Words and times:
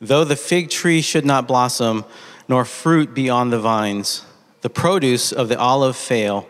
Though 0.00 0.24
the 0.24 0.36
fig 0.36 0.70
tree 0.70 1.02
should 1.02 1.26
not 1.26 1.46
blossom, 1.46 2.04
nor 2.48 2.64
fruit 2.64 3.14
be 3.14 3.28
on 3.28 3.50
the 3.50 3.60
vines, 3.60 4.24
the 4.62 4.70
produce 4.70 5.30
of 5.30 5.48
the 5.48 5.58
olive 5.58 5.96
fail, 5.96 6.48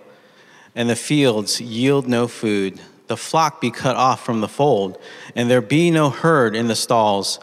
and 0.74 0.88
the 0.88 0.96
fields 0.96 1.60
yield 1.60 2.06
no 2.06 2.28
food, 2.28 2.80
the 3.08 3.16
flock 3.16 3.60
be 3.60 3.72
cut 3.72 3.96
off 3.96 4.24
from 4.24 4.40
the 4.40 4.48
fold, 4.48 5.00
and 5.34 5.50
there 5.50 5.60
be 5.60 5.90
no 5.90 6.10
herd 6.10 6.54
in 6.54 6.68
the 6.68 6.76
stalls, 6.76 7.40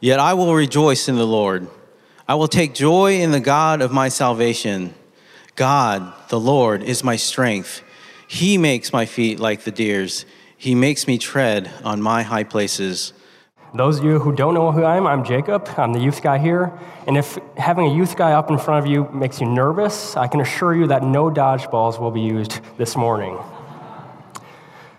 yet 0.00 0.20
I 0.20 0.34
will 0.34 0.54
rejoice 0.54 1.08
in 1.08 1.16
the 1.16 1.26
Lord. 1.26 1.66
I 2.28 2.36
will 2.36 2.46
take 2.46 2.72
joy 2.72 3.20
in 3.20 3.32
the 3.32 3.40
God 3.40 3.82
of 3.82 3.90
my 3.90 4.08
salvation. 4.10 4.94
God, 5.56 6.12
the 6.28 6.38
Lord, 6.38 6.84
is 6.84 7.02
my 7.02 7.16
strength. 7.16 7.82
He 8.28 8.58
makes 8.58 8.92
my 8.92 9.06
feet 9.06 9.40
like 9.40 9.62
the 9.62 9.72
deer's. 9.72 10.24
He 10.56 10.74
makes 10.74 11.08
me 11.08 11.18
tread 11.18 11.70
on 11.82 12.00
my 12.00 12.22
high 12.22 12.44
places. 12.44 13.12
Those 13.74 13.98
of 13.98 14.04
you 14.04 14.18
who 14.18 14.32
don't 14.32 14.54
know 14.54 14.72
who 14.72 14.82
I 14.82 14.96
am, 14.96 15.06
I'm 15.06 15.22
Jacob. 15.22 15.68
I'm 15.76 15.92
the 15.92 16.00
youth 16.00 16.22
guy 16.22 16.38
here. 16.38 16.72
And 17.06 17.18
if 17.18 17.38
having 17.58 17.86
a 17.86 17.94
youth 17.94 18.16
guy 18.16 18.32
up 18.32 18.50
in 18.50 18.56
front 18.56 18.84
of 18.84 18.90
you 18.90 19.04
makes 19.12 19.42
you 19.42 19.46
nervous, 19.46 20.16
I 20.16 20.26
can 20.26 20.40
assure 20.40 20.74
you 20.74 20.86
that 20.86 21.02
no 21.02 21.30
dodgeballs 21.30 22.00
will 22.00 22.10
be 22.10 22.22
used 22.22 22.60
this 22.78 22.96
morning. 22.96 23.38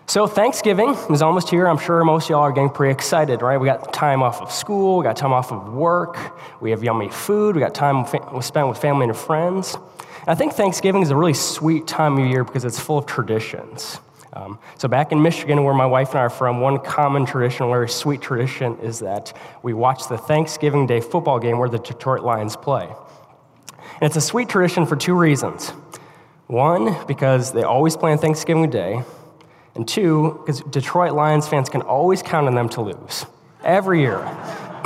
So, 0.06 0.28
Thanksgiving 0.28 0.96
is 1.10 1.20
almost 1.20 1.50
here. 1.50 1.66
I'm 1.66 1.78
sure 1.78 2.04
most 2.04 2.24
of 2.24 2.30
y'all 2.30 2.40
are 2.40 2.52
getting 2.52 2.70
pretty 2.70 2.92
excited, 2.92 3.42
right? 3.42 3.58
We 3.58 3.66
got 3.66 3.92
time 3.92 4.22
off 4.22 4.40
of 4.40 4.52
school, 4.52 4.98
we 4.98 5.04
got 5.04 5.16
time 5.16 5.32
off 5.32 5.52
of 5.52 5.72
work, 5.72 6.18
we 6.60 6.70
have 6.70 6.82
yummy 6.82 7.08
food, 7.08 7.54
we 7.54 7.60
got 7.60 7.74
time 7.74 8.06
spent 8.40 8.68
with 8.68 8.78
family 8.78 9.06
and 9.06 9.16
friends. 9.16 9.76
I 10.26 10.34
think 10.34 10.52
Thanksgiving 10.52 11.02
is 11.02 11.10
a 11.10 11.16
really 11.16 11.34
sweet 11.34 11.86
time 11.88 12.18
of 12.18 12.26
year 12.26 12.44
because 12.44 12.64
it's 12.64 12.78
full 12.78 12.98
of 12.98 13.06
traditions. 13.06 13.98
Um, 14.32 14.58
so, 14.78 14.86
back 14.86 15.10
in 15.10 15.20
Michigan, 15.22 15.64
where 15.64 15.74
my 15.74 15.86
wife 15.86 16.10
and 16.10 16.20
I 16.20 16.22
are 16.22 16.30
from, 16.30 16.60
one 16.60 16.78
common 16.78 17.26
tradition, 17.26 17.68
very 17.68 17.88
sweet 17.88 18.20
tradition, 18.20 18.78
is 18.78 19.00
that 19.00 19.36
we 19.62 19.72
watch 19.72 20.08
the 20.08 20.16
Thanksgiving 20.16 20.86
Day 20.86 21.00
football 21.00 21.40
game 21.40 21.58
where 21.58 21.68
the 21.68 21.78
Detroit 21.78 22.22
Lions 22.22 22.56
play. 22.56 22.88
And 24.00 24.02
it's 24.02 24.16
a 24.16 24.20
sweet 24.20 24.48
tradition 24.48 24.86
for 24.86 24.94
two 24.94 25.14
reasons. 25.14 25.70
One, 26.46 26.96
because 27.06 27.52
they 27.52 27.64
always 27.64 27.96
play 27.96 28.12
on 28.12 28.18
Thanksgiving 28.18 28.70
Day, 28.70 29.02
and 29.74 29.86
two, 29.86 30.40
because 30.40 30.60
Detroit 30.60 31.12
Lions 31.12 31.48
fans 31.48 31.68
can 31.68 31.82
always 31.82 32.22
count 32.22 32.46
on 32.46 32.54
them 32.54 32.68
to 32.70 32.82
lose 32.82 33.26
every 33.64 34.00
year. 34.00 34.18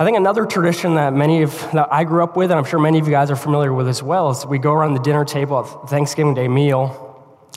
I 0.00 0.04
think 0.04 0.16
another 0.16 0.46
tradition 0.46 0.94
that 0.94 1.12
many 1.12 1.42
of 1.42 1.52
that 1.72 1.92
I 1.92 2.04
grew 2.04 2.22
up 2.22 2.36
with, 2.36 2.50
and 2.50 2.58
I'm 2.58 2.64
sure 2.64 2.78
many 2.78 2.98
of 2.98 3.06
you 3.06 3.10
guys 3.10 3.30
are 3.30 3.36
familiar 3.36 3.72
with 3.72 3.88
as 3.88 4.02
well, 4.02 4.30
is 4.30 4.46
we 4.46 4.58
go 4.58 4.72
around 4.72 4.94
the 4.94 5.00
dinner 5.00 5.24
table 5.24 5.58
at 5.58 5.90
Thanksgiving 5.90 6.34
Day 6.34 6.48
meal 6.48 7.07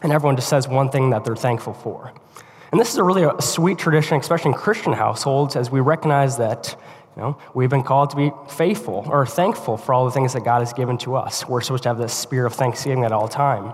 and 0.02 0.12
everyone 0.12 0.36
just 0.36 0.50
says 0.50 0.68
one 0.68 0.90
thing 0.90 1.12
that 1.12 1.24
they're 1.24 1.36
thankful 1.36 1.74
for. 1.74 2.14
And 2.72 2.80
this 2.80 2.92
is 2.92 2.98
a 2.98 3.04
really 3.04 3.24
a 3.24 3.42
sweet 3.42 3.78
tradition, 3.78 4.18
especially 4.18 4.52
in 4.52 4.58
Christian 4.58 4.94
households, 4.94 5.56
as 5.56 5.70
we 5.70 5.82
recognize 5.82 6.38
that 6.38 6.76
you 7.16 7.22
know, 7.22 7.38
we've 7.54 7.70
been 7.70 7.84
called 7.84 8.12
to 8.12 8.16
be 8.16 8.32
faithful 8.50 9.04
or 9.08 9.26
thankful 9.26 9.76
for 9.76 9.94
all 9.94 10.06
the 10.06 10.12
things 10.12 10.34
that 10.34 10.46
God 10.46 10.60
has 10.60 10.72
given 10.72 10.98
to 11.00 11.16
us. 11.16 11.48
We're 11.48 11.60
supposed 11.62 11.84
to 11.84 11.90
have 11.90 11.98
this 11.98 12.14
spirit 12.14 12.48
of 12.48 12.54
thanksgiving 12.54 13.04
at 13.04 13.12
all 13.12 13.28
time. 13.28 13.74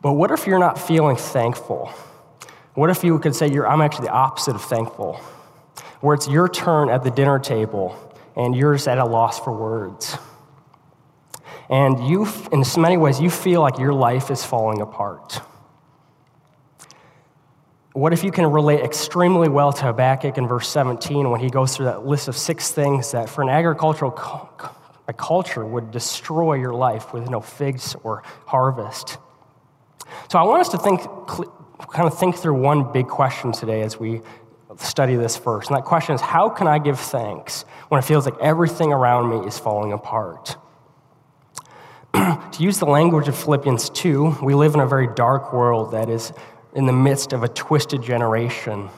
But 0.00 0.12
what 0.12 0.30
if 0.30 0.46
you're 0.46 0.60
not 0.60 0.78
feeling 0.80 1.16
thankful? 1.16 1.92
What 2.74 2.90
if 2.90 3.02
you 3.02 3.18
could 3.18 3.34
say, 3.34 3.46
I'm 3.46 3.80
actually 3.80 4.06
the 4.06 4.12
opposite 4.12 4.54
of 4.54 4.62
thankful, 4.62 5.14
where 6.00 6.14
it's 6.14 6.28
your 6.28 6.48
turn 6.48 6.88
at 6.88 7.02
the 7.02 7.10
dinner 7.10 7.38
table 7.38 7.96
and 8.36 8.56
you're 8.56 8.74
just 8.74 8.88
at 8.88 8.98
a 8.98 9.04
loss 9.04 9.40
for 9.40 9.52
words? 9.52 10.16
And 11.72 12.06
you, 12.06 12.28
in 12.52 12.64
so 12.64 12.82
many 12.82 12.98
ways, 12.98 13.18
you 13.18 13.30
feel 13.30 13.62
like 13.62 13.78
your 13.78 13.94
life 13.94 14.30
is 14.30 14.44
falling 14.44 14.82
apart. 14.82 15.40
What 17.94 18.12
if 18.12 18.22
you 18.22 18.30
can 18.30 18.44
relate 18.46 18.80
extremely 18.80 19.48
well 19.48 19.72
to 19.72 19.86
Habakkuk 19.86 20.36
in 20.36 20.46
verse 20.46 20.68
17 20.68 21.30
when 21.30 21.40
he 21.40 21.48
goes 21.48 21.74
through 21.74 21.86
that 21.86 22.04
list 22.04 22.28
of 22.28 22.36
six 22.36 22.70
things 22.72 23.12
that 23.12 23.30
for 23.30 23.40
an 23.40 23.48
agricultural 23.48 24.10
culture 25.16 25.64
would 25.64 25.90
destroy 25.90 26.54
your 26.54 26.74
life 26.74 27.14
with 27.14 27.30
no 27.30 27.40
figs 27.40 27.96
or 28.02 28.22
harvest? 28.44 29.16
So 30.30 30.38
I 30.38 30.42
want 30.42 30.60
us 30.60 30.68
to 30.70 30.78
think, 30.78 31.00
kind 31.00 32.06
of 32.06 32.18
think 32.18 32.36
through 32.36 32.60
one 32.60 32.92
big 32.92 33.08
question 33.08 33.50
today 33.50 33.80
as 33.80 33.98
we 33.98 34.20
study 34.76 35.16
this 35.16 35.38
first. 35.38 35.70
And 35.70 35.76
that 35.78 35.86
question 35.86 36.14
is 36.14 36.20
how 36.20 36.50
can 36.50 36.66
I 36.66 36.78
give 36.78 37.00
thanks 37.00 37.62
when 37.88 37.98
it 37.98 38.04
feels 38.04 38.26
like 38.26 38.38
everything 38.42 38.92
around 38.92 39.30
me 39.30 39.46
is 39.46 39.58
falling 39.58 39.94
apart? 39.94 40.58
to 42.52 42.62
use 42.62 42.78
the 42.78 42.84
language 42.84 43.26
of 43.28 43.36
Philippians 43.36 43.88
2, 43.90 44.38
we 44.42 44.54
live 44.54 44.74
in 44.74 44.80
a 44.80 44.86
very 44.86 45.08
dark 45.14 45.52
world 45.52 45.92
that 45.92 46.10
is 46.10 46.32
in 46.74 46.84
the 46.84 46.92
midst 46.92 47.32
of 47.32 47.42
a 47.42 47.48
twisted 47.48 48.02
generation. 48.02 48.90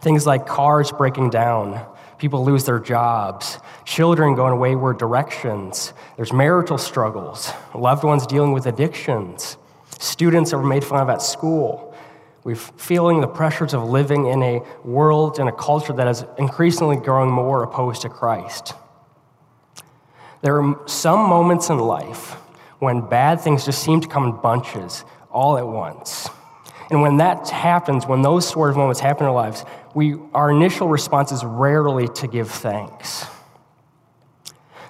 Things 0.00 0.26
like 0.26 0.44
cars 0.44 0.90
breaking 0.90 1.30
down, 1.30 1.86
people 2.18 2.44
lose 2.44 2.64
their 2.64 2.80
jobs, 2.80 3.58
children 3.84 4.34
going 4.34 4.58
wayward 4.58 4.98
directions, 4.98 5.92
there's 6.16 6.32
marital 6.32 6.78
struggles, 6.78 7.52
loved 7.74 8.02
ones 8.02 8.26
dealing 8.26 8.52
with 8.52 8.66
addictions, 8.66 9.56
students 10.00 10.52
are 10.52 10.62
made 10.62 10.82
fun 10.82 11.00
of 11.00 11.08
at 11.08 11.22
school. 11.22 11.94
We're 12.42 12.56
feeling 12.56 13.20
the 13.20 13.28
pressures 13.28 13.74
of 13.74 13.84
living 13.84 14.26
in 14.26 14.42
a 14.42 14.62
world 14.84 15.38
and 15.38 15.48
a 15.48 15.52
culture 15.52 15.92
that 15.92 16.08
is 16.08 16.24
increasingly 16.38 16.96
growing 16.96 17.30
more 17.30 17.62
opposed 17.62 18.02
to 18.02 18.08
Christ. 18.08 18.74
There 20.42 20.62
are 20.62 20.82
some 20.86 21.28
moments 21.28 21.70
in 21.70 21.78
life 21.78 22.32
when 22.78 23.00
bad 23.00 23.40
things 23.40 23.64
just 23.64 23.82
seem 23.82 24.00
to 24.00 24.08
come 24.08 24.24
in 24.24 24.32
bunches 24.40 25.04
all 25.30 25.58
at 25.58 25.66
once. 25.66 26.28
And 26.90 27.02
when 27.02 27.16
that 27.16 27.48
happens, 27.48 28.06
when 28.06 28.22
those 28.22 28.48
sort 28.48 28.70
of 28.70 28.76
moments 28.76 29.00
happen 29.00 29.24
in 29.24 29.28
our 29.28 29.34
lives, 29.34 29.64
we, 29.94 30.16
our 30.34 30.50
initial 30.50 30.88
response 30.88 31.32
is 31.32 31.44
rarely 31.44 32.08
to 32.08 32.28
give 32.28 32.50
thanks. 32.50 33.26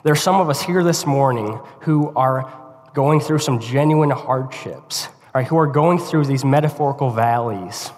There 0.03 0.13
are 0.13 0.17
some 0.17 0.41
of 0.41 0.51
us 0.51 0.61
here 0.61 0.85
this 0.85 1.07
morning 1.07 1.59
who 1.81 2.13
are 2.15 2.53
going 2.93 3.21
through 3.21 3.39
some 3.39 3.61
genuine 3.61 4.11
hardships, 4.11 5.09
right, 5.35 5.47
who 5.47 5.59
are 5.59 5.67
going 5.67 5.99
through 5.99 6.27
these 6.27 6.45
metaphorical 6.45 7.11
valleys. 7.11 7.91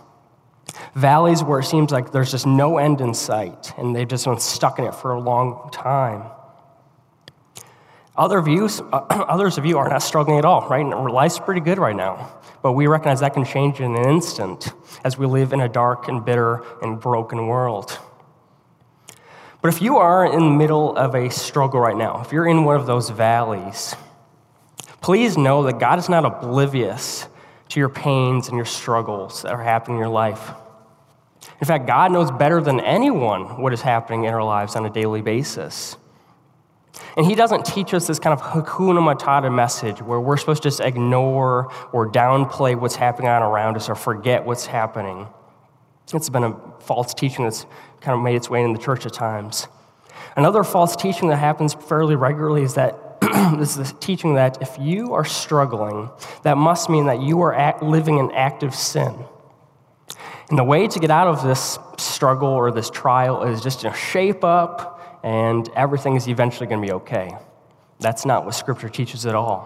Valleys 0.95 1.43
where 1.43 1.61
it 1.61 1.65
seems 1.65 1.91
like 1.91 2.13
there's 2.13 2.31
just 2.31 2.47
no 2.47 2.79
end 2.79 3.01
in 3.01 3.15
sight, 3.15 3.73
and 3.79 3.95
they've 3.95 4.09
just 4.09 4.25
been 4.25 4.39
stuck 4.39 4.79
in 4.79 4.85
it 4.85 4.95
for 4.95 5.13
a 5.13 5.21
long 5.21 5.71
time. 5.73 6.25
Other 8.19 8.43
views, 8.43 8.81
uh, 8.81 8.85
others 9.29 9.57
of 9.59 9.65
you 9.65 9.79
are 9.79 9.89
not 9.89 10.03
struggling 10.03 10.39
at 10.39 10.45
all, 10.45 10.69
right? 10.69 10.85
Life's 10.85 11.39
pretty 11.39 11.61
good 11.61 11.79
right 11.79 11.95
now. 11.95 12.35
But 12.61 12.73
we 12.73 12.89
recognize 12.89 13.21
that 13.21 13.35
can 13.35 13.45
change 13.45 13.81
in 13.81 13.95
an 13.95 14.09
instant 14.09 14.73
as 15.05 15.17
we 15.17 15.27
live 15.27 15.53
in 15.53 15.61
a 15.61 15.69
dark 15.69 16.09
and 16.09 16.25
bitter 16.25 16.65
and 16.83 17.01
broken 17.01 17.47
world. 17.47 17.97
But 19.63 19.69
if 19.69 19.81
you 19.81 19.99
are 19.99 20.27
in 20.27 20.41
the 20.41 20.51
middle 20.51 20.97
of 20.97 21.15
a 21.15 21.31
struggle 21.31 21.81
right 21.81 21.97
now, 21.97 22.21
if 22.21 22.33
you're 22.33 22.47
in 22.47 22.65
one 22.65 22.77
of 22.77 22.87
those 22.87 23.09
valleys, 23.11 23.95
please 25.01 25.39
know 25.39 25.63
that 25.65 25.79
God 25.79 26.01
is 26.01 26.09
not 26.09 26.25
oblivious 26.25 27.29
to 27.69 27.81
your 27.81 27.89
pains 27.89 28.49
and 28.49 28.57
your 28.57 28.67
struggles 28.67 29.43
that 29.43 29.53
are 29.53 29.63
happening 29.63 29.97
in 29.97 30.01
your 30.01 30.09
life. 30.09 30.51
In 31.61 31.67
fact, 31.67 31.87
God 31.87 32.13
knows 32.13 32.31
better 32.31 32.61
than 32.61 32.81
anyone 32.81 33.61
what 33.61 33.73
is 33.73 33.83
happening 33.83 34.25
in 34.25 34.35
our 34.35 34.43
lives 34.43 34.75
on 34.75 34.87
a 34.87 34.91
daily 34.91 35.23
basis. 35.23 35.97
And 37.17 37.27
he 37.27 37.35
doesn't 37.35 37.65
teach 37.65 37.95
us 37.95 38.07
this 38.07 38.19
kind 38.19 38.39
of 38.39 38.45
hakuna 38.45 39.01
matata 39.01 39.53
message 39.53 40.01
where 40.01 40.21
we're 40.21 40.37
supposed 40.37 40.63
to 40.63 40.69
just 40.69 40.81
ignore 40.81 41.73
or 41.93 42.11
downplay 42.11 42.79
what's 42.79 42.97
happening 42.97 43.29
on 43.29 43.43
around 43.43 43.77
us 43.77 43.89
or 43.89 43.95
forget 43.95 44.45
what's 44.45 44.67
happening. 44.67 45.27
It's 46.13 46.29
been 46.29 46.45
a 46.45 46.57
false 46.81 47.13
teaching 47.15 47.45
that's 47.45 47.67
kind 48.01 48.17
of 48.17 48.23
made 48.23 48.37
its 48.37 48.49
way 48.49 48.63
in 48.63 48.73
the 48.73 48.79
church 48.79 49.05
at 49.05 49.13
times. 49.13 49.67
Another 50.37 50.63
false 50.65 50.97
teaching 50.97 51.29
that 51.29 51.37
happens 51.37 51.75
fairly 51.75 52.17
regularly 52.17 52.63
is 52.63 52.75
that 52.75 53.21
this 53.59 53.77
is 53.77 53.93
the 53.93 53.99
teaching 53.99 54.35
that 54.35 54.63
if 54.63 54.77
you 54.79 55.15
are 55.15 55.25
struggling, 55.25 56.11
that 56.45 56.57
must 56.57 56.89
mean 56.89 57.07
that 57.07 57.21
you 57.21 57.41
are 57.41 57.77
living 57.83 58.19
in 58.19 58.31
active 58.31 58.75
sin. 58.75 59.15
And 60.49 60.59
the 60.59 60.65
way 60.65 60.87
to 60.87 60.99
get 60.99 61.11
out 61.11 61.27
of 61.27 61.43
this 61.43 61.79
struggle 61.99 62.49
or 62.49 62.71
this 62.71 62.89
trial 62.89 63.43
is 63.43 63.61
just 63.61 63.81
to 63.81 63.93
shape 63.93 64.45
up 64.45 64.98
and 65.29 65.69
everything 65.77 66.17
is 66.17 66.27
eventually 66.27 66.67
going 66.67 66.81
to 66.81 66.87
be 66.87 66.93
okay. 66.93 67.37
That's 68.01 68.25
not 68.25 68.47
what 68.47 68.55
Scripture 68.55 68.89
teaches 68.89 69.27
at 69.27 69.35
all. 69.35 69.61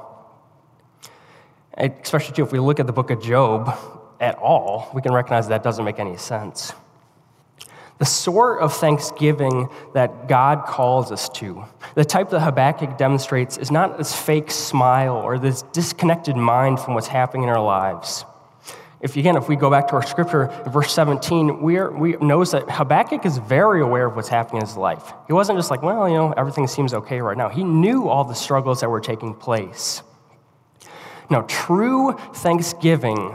Especially, 1.76 2.35
too, 2.35 2.43
if 2.43 2.50
we 2.50 2.59
look 2.59 2.81
at 2.81 2.88
the 2.88 2.93
book 2.93 3.12
of 3.12 3.23
Job 3.23 3.73
at 4.19 4.35
all, 4.38 4.91
we 4.93 5.00
can 5.00 5.12
recognize 5.14 5.47
that 5.49 5.62
doesn't 5.62 5.85
make 5.85 6.00
any 6.00 6.17
sense. 6.17 6.73
The 7.99 8.05
sort 8.05 8.61
of 8.61 8.75
thanksgiving 8.75 9.69
that 9.94 10.26
God 10.26 10.64
calls 10.67 11.12
us 11.12 11.29
to, 11.29 11.65
the 11.94 12.05
type 12.05 12.31
that 12.31 12.41
Habakkuk 12.41 12.99
demonstrates, 12.99 13.56
is 13.56 13.70
not 13.70 13.99
this 13.99 14.12
fake 14.12 14.50
smile 14.50 15.15
or 15.15 15.38
this 15.38 15.62
disconnected 15.70 16.35
mind 16.35 16.81
from 16.81 16.94
what's 16.94 17.06
happening 17.06 17.44
in 17.44 17.50
our 17.50 17.62
lives. 17.62 18.25
If 19.02 19.16
again, 19.16 19.37
if 19.37 19.49
we 19.49 19.56
go 19.56 19.69
back 19.69 19.88
to 19.88 19.94
our 19.94 20.06
scripture, 20.06 20.46
verse 20.69 20.93
17, 20.94 21.60
we, 21.60 21.76
are, 21.76 21.90
we 21.90 22.12
notice 22.19 22.52
that 22.52 22.70
Habakkuk 22.70 23.26
is 23.26 23.38
very 23.38 23.82
aware 23.82 24.06
of 24.06 24.14
what's 24.14 24.28
happening 24.28 24.62
in 24.62 24.69
his 24.69 24.76
life. 24.76 25.12
He 25.26 25.32
wasn't 25.32 25.58
just 25.58 25.72
like, 25.72 25.82
well, 25.82 26.08
you 26.08 26.14
know, 26.14 26.32
everything 26.37 26.69
seems 26.69 26.94
okay 26.94 27.20
right 27.20 27.37
now. 27.37 27.49
He 27.49 27.64
knew 27.64 28.08
all 28.08 28.25
the 28.25 28.34
struggles 28.34 28.81
that 28.81 28.88
were 28.88 29.00
taking 29.00 29.34
place. 29.34 30.02
Now, 31.28 31.43
true 31.49 32.12
thanksgiving 32.34 33.34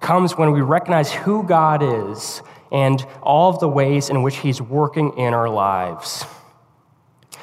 comes 0.00 0.36
when 0.36 0.52
we 0.52 0.60
recognize 0.60 1.10
who 1.10 1.42
God 1.42 1.82
is 1.82 2.42
and 2.70 3.04
all 3.22 3.48
of 3.48 3.60
the 3.60 3.68
ways 3.68 4.10
in 4.10 4.22
which 4.22 4.36
He's 4.36 4.60
working 4.60 5.16
in 5.16 5.32
our 5.32 5.48
lives. 5.48 6.26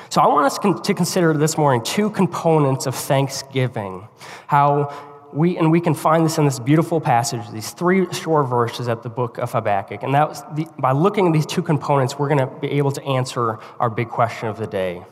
So, 0.09 0.21
I 0.21 0.27
want 0.27 0.45
us 0.45 0.59
to 0.59 0.94
consider 0.94 1.33
this 1.33 1.57
morning 1.57 1.83
two 1.83 2.11
components 2.11 2.85
of 2.85 2.94
thanksgiving. 2.94 4.07
How 4.45 5.14
we, 5.35 5.57
and 5.57 5.69
we 5.69 5.81
can 5.81 5.93
find 5.93 6.25
this 6.25 6.37
in 6.37 6.45
this 6.45 6.59
beautiful 6.59 7.01
passage, 7.01 7.41
these 7.51 7.71
three 7.71 8.11
short 8.13 8.47
verses 8.47 8.87
at 8.87 9.03
the 9.03 9.09
book 9.09 9.37
of 9.37 9.51
Habakkuk. 9.51 10.01
And 10.01 10.13
that 10.13 10.29
was 10.29 10.43
the, 10.53 10.65
by 10.79 10.93
looking 10.93 11.27
at 11.27 11.33
these 11.33 11.45
two 11.45 11.61
components, 11.61 12.17
we're 12.17 12.29
going 12.29 12.39
to 12.39 12.47
be 12.47 12.71
able 12.71 12.91
to 12.91 13.03
answer 13.03 13.59
our 13.79 13.89
big 13.89 14.07
question 14.07 14.47
of 14.47 14.57
the 14.57 14.67
day. 14.67 15.03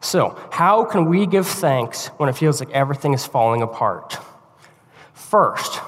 So, 0.00 0.38
how 0.52 0.84
can 0.84 1.06
we 1.06 1.26
give 1.26 1.48
thanks 1.48 2.08
when 2.18 2.28
it 2.28 2.36
feels 2.36 2.60
like 2.60 2.70
everything 2.70 3.12
is 3.12 3.26
falling 3.26 3.62
apart? 3.62 4.18
First, 5.14 5.80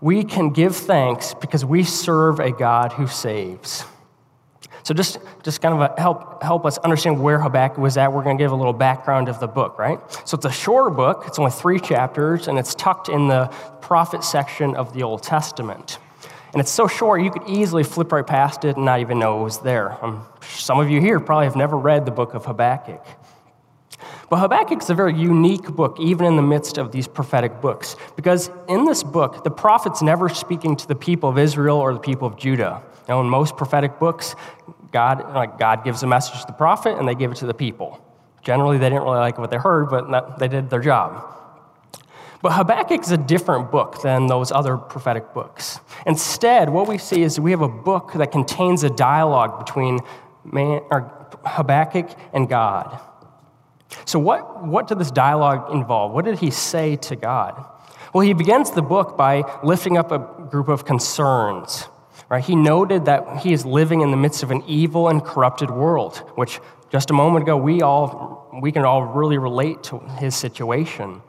we 0.00 0.22
can 0.22 0.50
give 0.50 0.76
thanks 0.76 1.34
because 1.34 1.64
we 1.64 1.82
serve 1.82 2.38
a 2.38 2.52
God 2.52 2.92
who 2.92 3.08
saves. 3.08 3.84
So 4.88 4.94
just, 4.94 5.18
just 5.42 5.60
kind 5.60 5.74
of 5.74 5.98
help, 5.98 6.42
help 6.42 6.64
us 6.64 6.78
understand 6.78 7.20
where 7.20 7.38
Habakkuk 7.38 7.76
was 7.76 7.98
at, 7.98 8.10
we're 8.10 8.22
going 8.22 8.38
to 8.38 8.42
give 8.42 8.52
a 8.52 8.56
little 8.56 8.72
background 8.72 9.28
of 9.28 9.38
the 9.38 9.46
book, 9.46 9.78
right? 9.78 10.00
So 10.26 10.34
it's 10.34 10.46
a 10.46 10.50
shorter 10.50 10.88
book. 10.88 11.24
It's 11.26 11.38
only 11.38 11.50
three 11.50 11.78
chapters, 11.78 12.48
and 12.48 12.58
it's 12.58 12.74
tucked 12.74 13.10
in 13.10 13.28
the 13.28 13.48
prophet 13.82 14.24
section 14.24 14.74
of 14.74 14.94
the 14.94 15.02
Old 15.02 15.22
Testament. 15.22 15.98
And 16.54 16.60
it's 16.62 16.70
so 16.70 16.88
short, 16.88 17.20
you 17.20 17.30
could 17.30 17.46
easily 17.46 17.84
flip 17.84 18.10
right 18.10 18.26
past 18.26 18.64
it 18.64 18.76
and 18.76 18.86
not 18.86 19.00
even 19.00 19.18
know 19.18 19.42
it 19.42 19.44
was 19.44 19.58
there. 19.58 20.02
Um, 20.02 20.24
some 20.40 20.80
of 20.80 20.88
you 20.88 21.02
here 21.02 21.20
probably 21.20 21.44
have 21.44 21.54
never 21.54 21.76
read 21.76 22.06
the 22.06 22.10
book 22.10 22.32
of 22.32 22.46
Habakkuk. 22.46 23.04
But 24.30 24.40
Habakkuk 24.40 24.82
is 24.82 24.90
a 24.90 24.94
very 24.94 25.14
unique 25.14 25.68
book, 25.68 25.98
even 25.98 26.26
in 26.26 26.36
the 26.36 26.42
midst 26.42 26.76
of 26.76 26.92
these 26.92 27.08
prophetic 27.08 27.60
books, 27.62 27.96
because 28.14 28.50
in 28.68 28.84
this 28.84 29.02
book, 29.02 29.42
the 29.42 29.50
prophet's 29.50 30.02
never 30.02 30.28
speaking 30.28 30.76
to 30.76 30.86
the 30.86 30.94
people 30.94 31.30
of 31.30 31.38
Israel 31.38 31.78
or 31.78 31.94
the 31.94 32.00
people 32.00 32.28
of 32.28 32.36
Judah. 32.36 32.82
Now, 33.08 33.20
in 33.22 33.28
most 33.28 33.56
prophetic 33.56 33.98
books, 33.98 34.36
God, 34.92 35.34
like 35.34 35.58
God 35.58 35.82
gives 35.82 36.02
a 36.02 36.06
message 36.06 36.40
to 36.42 36.46
the 36.46 36.52
prophet 36.52 36.98
and 36.98 37.08
they 37.08 37.14
give 37.14 37.32
it 37.32 37.36
to 37.36 37.46
the 37.46 37.54
people. 37.54 38.04
Generally, 38.42 38.78
they 38.78 38.90
didn't 38.90 39.04
really 39.04 39.18
like 39.18 39.38
what 39.38 39.50
they 39.50 39.56
heard, 39.56 39.88
but 39.88 40.38
they 40.38 40.48
did 40.48 40.68
their 40.68 40.80
job. 40.80 41.34
But 42.40 42.52
Habakkuk 42.52 43.00
is 43.02 43.10
a 43.10 43.16
different 43.16 43.70
book 43.70 44.02
than 44.02 44.26
those 44.26 44.52
other 44.52 44.76
prophetic 44.76 45.34
books. 45.34 45.80
Instead, 46.06 46.70
what 46.70 46.86
we 46.86 46.98
see 46.98 47.22
is 47.22 47.40
we 47.40 47.50
have 47.50 47.62
a 47.62 47.68
book 47.68 48.12
that 48.14 48.30
contains 48.30 48.84
a 48.84 48.90
dialogue 48.90 49.58
between 49.58 50.00
man, 50.44 50.82
Habakkuk 51.44 52.10
and 52.32 52.48
God. 52.48 53.00
So, 54.04 54.18
what, 54.18 54.66
what 54.66 54.86
did 54.86 54.98
this 54.98 55.10
dialogue 55.10 55.72
involve? 55.72 56.12
What 56.12 56.24
did 56.24 56.38
he 56.38 56.50
say 56.50 56.96
to 56.96 57.16
God? 57.16 57.64
Well, 58.12 58.22
he 58.22 58.32
begins 58.32 58.70
the 58.70 58.82
book 58.82 59.16
by 59.16 59.44
lifting 59.62 59.96
up 59.98 60.12
a 60.12 60.18
group 60.50 60.68
of 60.68 60.84
concerns 60.84 61.86
Right? 62.28 62.44
He 62.44 62.56
noted 62.56 63.06
that 63.06 63.38
he 63.38 63.52
is 63.52 63.64
living 63.64 64.02
in 64.02 64.10
the 64.10 64.16
midst 64.16 64.42
of 64.42 64.50
an 64.50 64.62
evil 64.66 65.08
and 65.08 65.24
corrupted 65.24 65.70
world, 65.70 66.18
which 66.34 66.60
just 66.90 67.10
a 67.10 67.14
moment 67.14 67.44
ago 67.44 67.56
we 67.56 67.80
all 67.80 68.50
we 68.60 68.72
can 68.72 68.84
all 68.84 69.02
really 69.02 69.38
relate 69.38 69.82
to 69.84 69.98
his 70.18 70.34
situation. 70.34 71.22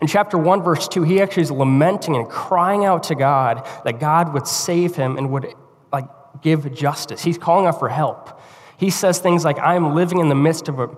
In 0.00 0.06
chapter 0.06 0.36
1, 0.38 0.62
verse 0.62 0.88
2, 0.88 1.02
he 1.02 1.20
actually 1.20 1.44
is 1.44 1.50
lamenting 1.50 2.16
and 2.16 2.28
crying 2.28 2.84
out 2.84 3.04
to 3.04 3.14
God 3.14 3.66
that 3.84 3.98
God 3.98 4.32
would 4.32 4.46
save 4.46 4.96
him 4.96 5.16
and 5.16 5.30
would 5.30 5.54
like 5.92 6.06
give 6.42 6.74
justice. 6.74 7.22
He's 7.22 7.38
calling 7.38 7.66
out 7.66 7.78
for 7.78 7.88
help. 7.88 8.40
He 8.76 8.90
says 8.90 9.18
things 9.18 9.44
like, 9.44 9.58
I 9.58 9.74
am 9.74 9.94
living 9.94 10.18
in 10.18 10.28
the 10.28 10.34
midst 10.34 10.68
of 10.68 10.80
a 10.80 10.90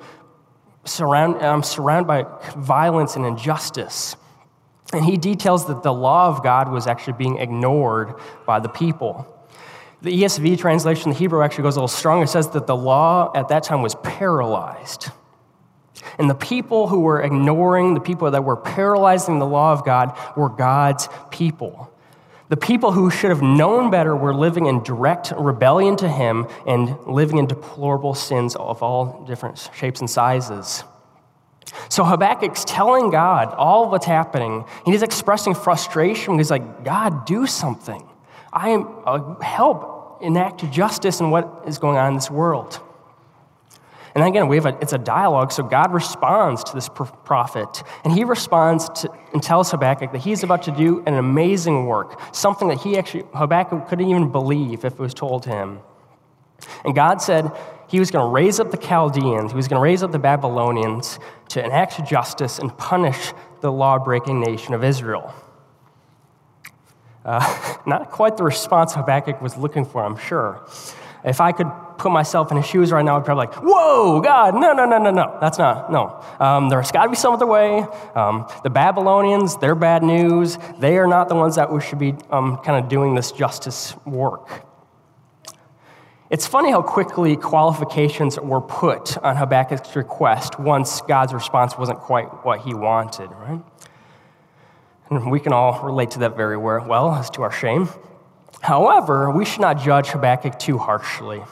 surround, 0.86 1.36
I'm 1.42 1.62
surrounded 1.62 2.06
by 2.06 2.26
violence 2.56 3.16
and 3.16 3.26
injustice. 3.26 4.16
And 4.92 5.04
he 5.04 5.16
details 5.16 5.66
that 5.66 5.82
the 5.82 5.92
law 5.92 6.28
of 6.28 6.42
God 6.42 6.70
was 6.70 6.86
actually 6.86 7.14
being 7.14 7.38
ignored 7.38 8.14
by 8.46 8.60
the 8.60 8.68
people. 8.68 9.26
The 10.02 10.22
ESV 10.22 10.58
translation, 10.58 11.10
the 11.10 11.18
Hebrew 11.18 11.42
actually 11.42 11.62
goes 11.62 11.76
a 11.76 11.80
little 11.80 11.88
stronger. 11.88 12.24
It 12.24 12.28
says 12.28 12.50
that 12.50 12.66
the 12.66 12.76
law 12.76 13.32
at 13.34 13.48
that 13.48 13.64
time 13.64 13.82
was 13.82 13.94
paralyzed. 13.96 15.10
And 16.18 16.30
the 16.30 16.34
people 16.34 16.86
who 16.86 17.00
were 17.00 17.20
ignoring, 17.20 17.94
the 17.94 18.00
people 18.00 18.30
that 18.30 18.44
were 18.44 18.56
paralyzing 18.56 19.38
the 19.38 19.46
law 19.46 19.72
of 19.72 19.84
God, 19.84 20.16
were 20.36 20.48
God's 20.48 21.08
people. 21.30 21.92
The 22.48 22.56
people 22.56 22.92
who 22.92 23.10
should 23.10 23.30
have 23.30 23.42
known 23.42 23.90
better 23.90 24.14
were 24.14 24.34
living 24.34 24.66
in 24.66 24.82
direct 24.82 25.32
rebellion 25.36 25.96
to 25.96 26.08
Him 26.08 26.46
and 26.66 26.96
living 27.06 27.38
in 27.38 27.46
deplorable 27.46 28.14
sins 28.14 28.54
of 28.54 28.82
all 28.82 29.24
different 29.26 29.70
shapes 29.74 30.00
and 30.00 30.08
sizes. 30.08 30.84
So 31.88 32.04
Habakkuk's 32.04 32.64
telling 32.64 33.10
God 33.10 33.52
all 33.54 33.90
what's 33.90 34.06
happening. 34.06 34.64
He's 34.84 35.02
expressing 35.02 35.54
frustration. 35.54 36.38
He's 36.38 36.50
like, 36.50 36.84
God, 36.84 37.26
do 37.26 37.46
something. 37.46 38.08
I 38.52 38.70
am 38.70 38.88
uh, 39.04 39.38
help 39.40 40.18
enact 40.22 40.70
justice 40.70 41.20
in 41.20 41.30
what 41.30 41.64
is 41.66 41.78
going 41.78 41.96
on 41.98 42.08
in 42.08 42.14
this 42.14 42.30
world. 42.30 42.80
And 44.16 44.24
again, 44.24 44.48
we 44.48 44.56
have 44.56 44.64
a, 44.64 44.78
it's 44.80 44.94
a 44.94 44.98
dialogue. 44.98 45.52
So 45.52 45.62
God 45.62 45.92
responds 45.92 46.64
to 46.64 46.74
this 46.74 46.88
prophet, 46.88 47.82
and 48.02 48.10
he 48.10 48.24
responds 48.24 48.88
to, 49.02 49.12
and 49.34 49.42
tells 49.42 49.70
Habakkuk 49.70 50.10
that 50.12 50.22
he's 50.22 50.42
about 50.42 50.62
to 50.62 50.70
do 50.70 51.04
an 51.06 51.12
amazing 51.14 51.84
work, 51.84 52.18
something 52.34 52.68
that 52.68 52.80
he 52.80 52.96
actually 52.96 53.24
Habakkuk 53.34 53.86
couldn't 53.88 54.08
even 54.08 54.32
believe 54.32 54.86
if 54.86 54.94
it 54.94 54.98
was 54.98 55.12
told 55.12 55.42
to 55.42 55.50
him. 55.50 55.80
And 56.82 56.94
God 56.94 57.20
said, 57.20 57.52
he 57.88 57.98
was 57.98 58.10
going 58.10 58.24
to 58.24 58.30
raise 58.30 58.58
up 58.58 58.70
the 58.70 58.78
Chaldeans, 58.78 59.50
he 59.50 59.56
was 59.56 59.68
going 59.68 59.78
to 59.78 59.84
raise 59.84 60.02
up 60.02 60.12
the 60.12 60.18
Babylonians 60.18 61.18
to 61.50 61.62
enact 61.62 62.02
justice 62.06 62.58
and 62.58 62.76
punish 62.78 63.34
the 63.60 63.70
law 63.70 63.98
breaking 63.98 64.40
nation 64.40 64.72
of 64.72 64.82
Israel. 64.82 65.34
Uh, 67.22 67.76
not 67.86 68.10
quite 68.10 68.38
the 68.38 68.44
response 68.44 68.94
Habakkuk 68.94 69.42
was 69.42 69.58
looking 69.58 69.84
for, 69.84 70.02
I'm 70.02 70.16
sure. 70.16 70.66
If 71.22 71.42
I 71.42 71.52
could 71.52 71.70
put 71.98 72.12
myself 72.12 72.50
in 72.50 72.56
his 72.56 72.66
shoes 72.66 72.92
right 72.92 73.04
now, 73.04 73.16
I'd 73.16 73.24
probably 73.24 73.46
like, 73.46 73.54
whoa, 73.56 74.20
God, 74.20 74.54
no, 74.54 74.72
no, 74.72 74.84
no, 74.84 74.98
no, 74.98 75.10
no. 75.10 75.38
That's 75.40 75.58
not, 75.58 75.90
no. 75.90 76.22
Um, 76.38 76.68
there's 76.68 76.92
got 76.92 77.04
to 77.04 77.10
be 77.10 77.16
some 77.16 77.32
other 77.32 77.46
way. 77.46 77.86
Um, 78.14 78.46
the 78.62 78.70
Babylonians, 78.70 79.56
they're 79.56 79.74
bad 79.74 80.02
news. 80.02 80.58
They 80.78 80.98
are 80.98 81.06
not 81.06 81.28
the 81.28 81.34
ones 81.34 81.56
that 81.56 81.72
we 81.72 81.80
should 81.80 81.98
be 81.98 82.14
um, 82.30 82.58
kind 82.58 82.82
of 82.82 82.88
doing 82.88 83.14
this 83.14 83.32
justice 83.32 83.94
work. 84.04 84.64
It's 86.28 86.46
funny 86.46 86.72
how 86.72 86.82
quickly 86.82 87.36
qualifications 87.36 88.38
were 88.40 88.60
put 88.60 89.16
on 89.18 89.36
Habakkuk's 89.36 89.94
request 89.94 90.58
once 90.58 91.00
God's 91.02 91.32
response 91.32 91.78
wasn't 91.78 92.00
quite 92.00 92.26
what 92.44 92.60
he 92.60 92.74
wanted, 92.74 93.30
right? 93.30 93.62
And 95.08 95.30
we 95.30 95.38
can 95.38 95.52
all 95.52 95.80
relate 95.84 96.10
to 96.12 96.18
that 96.20 96.36
very 96.36 96.56
well, 96.56 97.14
as 97.14 97.30
to 97.30 97.42
our 97.42 97.52
shame. 97.52 97.88
However, 98.60 99.30
we 99.30 99.44
should 99.44 99.60
not 99.60 99.78
judge 99.78 100.08
Habakkuk 100.08 100.58
too 100.58 100.78
harshly. 100.78 101.44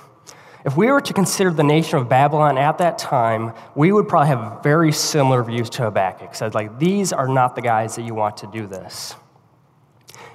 If 0.64 0.78
we 0.78 0.90
were 0.90 1.00
to 1.02 1.12
consider 1.12 1.50
the 1.50 1.62
nation 1.62 1.98
of 1.98 2.08
Babylon 2.08 2.56
at 2.56 2.78
that 2.78 2.96
time, 2.96 3.52
we 3.74 3.92
would 3.92 4.08
probably 4.08 4.28
have 4.28 4.62
very 4.62 4.92
similar 4.92 5.42
views 5.42 5.68
to 5.70 5.82
Habakkuk. 5.82 6.34
Said, 6.34 6.54
like, 6.54 6.78
these 6.78 7.12
are 7.12 7.28
not 7.28 7.54
the 7.54 7.60
guys 7.60 7.96
that 7.96 8.02
you 8.02 8.14
want 8.14 8.38
to 8.38 8.46
do 8.46 8.66
this. 8.66 9.14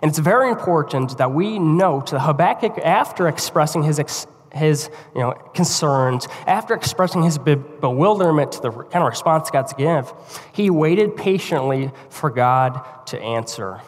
And 0.01 0.09
it's 0.09 0.19
very 0.19 0.49
important 0.49 1.17
that 1.17 1.31
we 1.31 1.57
note 1.57 2.11
that 2.11 2.19
Habakkuk, 2.19 2.77
after 2.77 3.27
expressing 3.27 3.81
his, 3.81 3.97
ex- 3.97 4.27
his 4.53 4.89
you 5.15 5.21
know, 5.21 5.31
concerns, 5.53 6.27
after 6.45 6.75
expressing 6.75 7.23
his 7.23 7.39
be- 7.39 7.55
bewilderment 7.55 8.51
to 8.53 8.61
the 8.61 8.71
kind 8.71 9.03
of 9.03 9.09
response 9.09 9.49
God's 9.49 9.73
give, 9.73 10.13
he 10.53 10.69
waited 10.69 11.17
patiently 11.17 11.91
for 12.09 12.29
God 12.29 12.79
to 13.07 13.19
answer. 13.19 13.81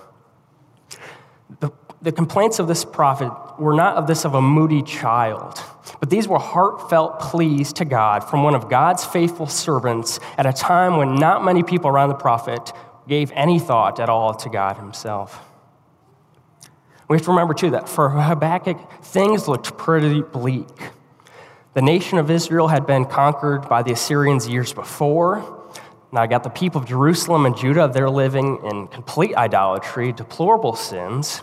The, 1.60 1.69
the 2.01 2.12
complaints 2.12 2.57
of 2.57 2.67
this 2.67 2.83
prophet 2.83 3.31
were 3.60 3.75
not 3.75 3.95
of 3.95 4.07
this 4.07 4.25
of 4.25 4.33
a 4.33 4.41
moody 4.41 4.81
child, 4.81 5.63
but 6.00 6.10
these 6.10 6.28
were 6.28 6.40
heartfelt 6.40 7.20
pleas 7.20 7.74
to 7.74 7.86
God 7.86 8.24
from 8.24 8.44
one 8.44 8.56
of 8.56 8.70
God's 8.70 9.04
faithful 9.04 9.48
servants 9.48 10.20
at 10.38 10.46
a 10.46 10.54
time 10.54 10.98
when 10.98 11.16
not 11.16 11.44
many 11.44 11.64
people 11.64 11.90
around 11.90 12.10
the 12.10 12.16
prophet 12.16 12.72
gave 13.08 13.32
any 13.34 13.60
thought 13.60 14.00
at 14.00 14.10
all 14.10 14.34
to 14.36 14.50
God 14.50 14.78
himself. 14.78 15.44
We 17.08 17.18
have 17.18 17.26
to 17.26 17.32
remember, 17.32 17.54
too, 17.54 17.72
that 17.72 17.90
for 17.90 18.10
Habakkuk, 18.10 19.04
things 19.04 19.48
looked 19.48 19.78
pretty 19.78 20.22
bleak. 20.22 20.92
The 21.74 21.82
nation 21.82 22.18
of 22.18 22.32
Israel 22.32 22.70
had 22.70 22.86
been 22.86 23.06
conquered 23.06 23.68
by 23.68 23.84
the 23.84 23.92
Assyrians 23.92 24.48
years 24.48 24.72
before. 24.72 25.70
Now, 26.14 26.22
I 26.22 26.28
got 26.28 26.44
the 26.44 26.50
people 26.50 26.82
of 26.82 26.88
Jerusalem 26.88 27.46
and 27.46 27.58
Judah, 27.58 27.90
they're 27.94 28.10
living 28.10 28.60
in 28.64 28.88
complete 28.88 29.36
idolatry, 29.36 30.12
deplorable 30.12 30.76
sins. 30.76 31.42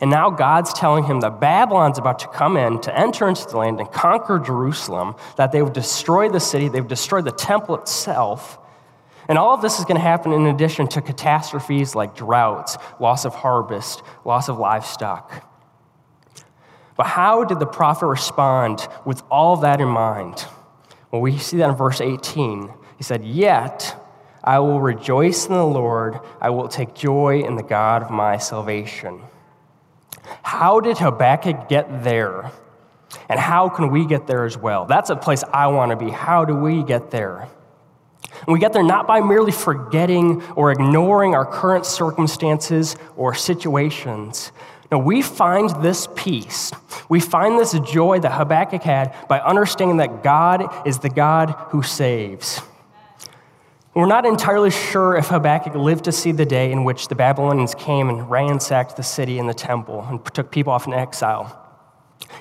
And 0.00 0.10
now 0.10 0.30
God's 0.30 0.72
telling 0.72 1.04
him 1.04 1.20
that 1.20 1.40
Babylon's 1.40 1.98
about 1.98 2.18
to 2.20 2.28
come 2.28 2.56
in 2.56 2.80
to 2.82 2.98
enter 2.98 3.28
into 3.28 3.46
the 3.46 3.56
land 3.56 3.80
and 3.80 3.90
conquer 3.90 4.38
Jerusalem, 4.38 5.14
that 5.36 5.52
they 5.52 5.62
would 5.62 5.72
destroy 5.72 6.28
the 6.28 6.40
city, 6.40 6.68
they 6.68 6.80
would 6.80 6.88
destroy 6.88 7.20
the 7.20 7.32
temple 7.32 7.76
itself, 7.76 8.58
and 9.28 9.38
all 9.38 9.54
of 9.54 9.62
this 9.62 9.78
is 9.78 9.84
going 9.84 9.96
to 9.96 10.02
happen 10.02 10.32
in 10.32 10.46
addition 10.46 10.86
to 10.88 11.00
catastrophes 11.00 11.94
like 11.94 12.14
droughts, 12.14 12.76
loss 13.00 13.24
of 13.24 13.34
harvest, 13.34 14.02
loss 14.24 14.48
of 14.48 14.58
livestock. 14.58 15.48
But 16.96 17.06
how 17.06 17.44
did 17.44 17.58
the 17.58 17.66
prophet 17.66 18.06
respond 18.06 18.86
with 19.04 19.22
all 19.30 19.56
that 19.58 19.80
in 19.80 19.88
mind? 19.88 20.44
Well, 21.10 21.22
we 21.22 21.38
see 21.38 21.56
that 21.58 21.70
in 21.70 21.74
verse 21.74 22.00
18. 22.00 22.72
He 22.98 23.02
said, 23.02 23.24
Yet 23.24 23.96
I 24.42 24.58
will 24.58 24.80
rejoice 24.80 25.46
in 25.46 25.54
the 25.54 25.66
Lord, 25.66 26.20
I 26.40 26.50
will 26.50 26.68
take 26.68 26.94
joy 26.94 27.40
in 27.40 27.56
the 27.56 27.62
God 27.62 28.02
of 28.02 28.10
my 28.10 28.36
salvation. 28.36 29.22
How 30.42 30.80
did 30.80 30.98
Habakkuk 30.98 31.68
get 31.68 32.04
there? 32.04 32.50
And 33.28 33.38
how 33.38 33.68
can 33.68 33.90
we 33.90 34.06
get 34.06 34.26
there 34.26 34.44
as 34.44 34.56
well? 34.56 34.86
That's 34.86 35.10
a 35.10 35.16
place 35.16 35.44
I 35.52 35.68
want 35.68 35.90
to 35.90 35.96
be. 35.96 36.10
How 36.10 36.44
do 36.44 36.54
we 36.54 36.82
get 36.82 37.10
there? 37.10 37.48
And 38.46 38.52
we 38.52 38.58
get 38.58 38.72
there 38.72 38.82
not 38.82 39.06
by 39.06 39.20
merely 39.20 39.52
forgetting 39.52 40.42
or 40.52 40.72
ignoring 40.72 41.34
our 41.34 41.46
current 41.46 41.86
circumstances 41.86 42.96
or 43.16 43.34
situations. 43.34 44.50
No, 44.90 44.98
we 44.98 45.22
find 45.22 45.70
this 45.82 46.08
peace. 46.14 46.72
We 47.08 47.20
find 47.20 47.58
this 47.58 47.78
joy 47.80 48.20
that 48.20 48.32
Habakkuk 48.32 48.82
had 48.82 49.14
by 49.28 49.40
understanding 49.40 49.98
that 49.98 50.22
God 50.22 50.86
is 50.86 50.98
the 50.98 51.08
God 51.08 51.54
who 51.70 51.82
saves. 51.82 52.60
We're 53.94 54.06
not 54.06 54.26
entirely 54.26 54.72
sure 54.72 55.16
if 55.16 55.28
Habakkuk 55.28 55.76
lived 55.76 56.04
to 56.06 56.12
see 56.12 56.32
the 56.32 56.44
day 56.44 56.72
in 56.72 56.82
which 56.82 57.06
the 57.06 57.14
Babylonians 57.14 57.76
came 57.76 58.08
and 58.08 58.28
ransacked 58.28 58.96
the 58.96 59.04
city 59.04 59.38
and 59.38 59.48
the 59.48 59.54
temple 59.54 60.04
and 60.08 60.24
took 60.34 60.50
people 60.50 60.72
off 60.72 60.88
in 60.88 60.92
exile. 60.92 61.60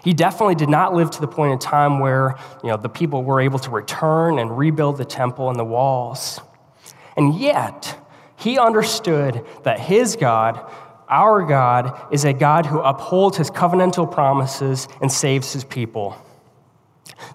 He 0.04 0.14
definitely 0.14 0.56
did 0.56 0.70
not 0.70 0.96
live 0.96 1.12
to 1.12 1.22
the 1.22 1.28
point 1.28 1.54
in 1.54 1.60
time 1.60 2.00
where 2.00 2.36
you 2.64 2.70
know, 2.70 2.78
the 2.78 2.90
people 2.90 3.24
were 3.24 3.40
able 3.40 3.60
to 3.60 3.70
return 3.70 4.40
and 4.40 4.58
rebuild 4.58 4.98
the 4.98 5.06
temple 5.06 5.50
and 5.50 5.60
the 5.60 5.64
walls. 5.64 6.42
And 7.16 7.36
yet, 7.36 8.00
he 8.36 8.58
understood 8.58 9.46
that 9.62 9.80
his 9.80 10.16
God, 10.16 10.60
our 11.08 11.44
God, 11.44 12.12
is 12.12 12.26
a 12.26 12.34
God 12.34 12.66
who 12.66 12.80
upholds 12.80 13.38
his 13.38 13.52
covenantal 13.52 14.12
promises 14.12 14.88
and 15.02 15.12
saves 15.12 15.54
his 15.54 15.64
people. 15.64 16.18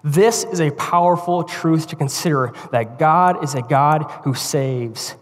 This 0.03 0.43
is 0.43 0.59
a 0.61 0.71
powerful 0.71 1.43
truth 1.43 1.87
to 1.87 1.95
consider 1.95 2.53
that 2.71 2.99
God 2.99 3.43
is 3.43 3.55
a 3.55 3.61
God 3.61 4.03
who 4.23 4.33
saves. 4.33 5.15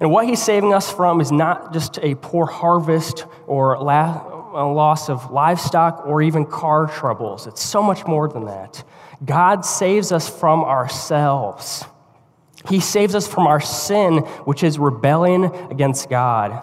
And 0.00 0.10
what 0.10 0.26
he's 0.26 0.42
saving 0.42 0.72
us 0.72 0.90
from 0.90 1.20
is 1.20 1.30
not 1.30 1.72
just 1.72 1.98
a 2.02 2.14
poor 2.14 2.46
harvest 2.46 3.26
or 3.46 3.74
a 3.74 3.82
loss 3.82 5.08
of 5.08 5.30
livestock 5.30 6.06
or 6.06 6.22
even 6.22 6.46
car 6.46 6.86
troubles. 6.86 7.46
It's 7.46 7.62
so 7.62 7.82
much 7.82 8.06
more 8.06 8.28
than 8.28 8.46
that. 8.46 8.82
God 9.24 9.64
saves 9.64 10.10
us 10.12 10.28
from 10.28 10.64
ourselves. 10.64 11.84
He 12.68 12.80
saves 12.80 13.14
us 13.14 13.26
from 13.26 13.46
our 13.46 13.60
sin, 13.60 14.18
which 14.46 14.62
is 14.62 14.78
rebellion 14.78 15.44
against 15.70 16.08
God. 16.08 16.62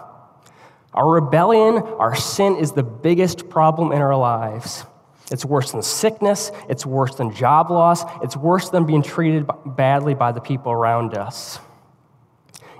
Our 0.92 1.08
rebellion, 1.08 1.76
our 1.76 2.14
sin, 2.16 2.56
is 2.56 2.72
the 2.72 2.82
biggest 2.82 3.48
problem 3.48 3.92
in 3.92 4.02
our 4.02 4.16
lives. 4.16 4.84
It's 5.30 5.44
worse 5.44 5.72
than 5.72 5.82
sickness, 5.82 6.50
it's 6.68 6.84
worse 6.84 7.14
than 7.14 7.34
job 7.34 7.70
loss, 7.70 8.04
it's 8.22 8.36
worse 8.36 8.68
than 8.70 8.84
being 8.84 9.02
treated 9.02 9.48
badly 9.64 10.14
by 10.14 10.32
the 10.32 10.40
people 10.40 10.72
around 10.72 11.16
us. 11.16 11.58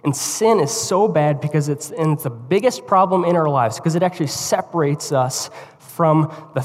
And 0.04 0.14
sin 0.14 0.58
is 0.58 0.72
so 0.72 1.06
bad 1.06 1.40
because 1.40 1.68
it's, 1.68 1.90
and 1.90 2.12
it's 2.12 2.24
the 2.24 2.30
biggest 2.30 2.86
problem 2.86 3.24
in 3.24 3.36
our 3.36 3.48
lives 3.48 3.76
because 3.78 3.94
it 3.94 4.02
actually 4.02 4.26
separates 4.26 5.12
us 5.12 5.48
from, 5.78 6.32
the 6.54 6.62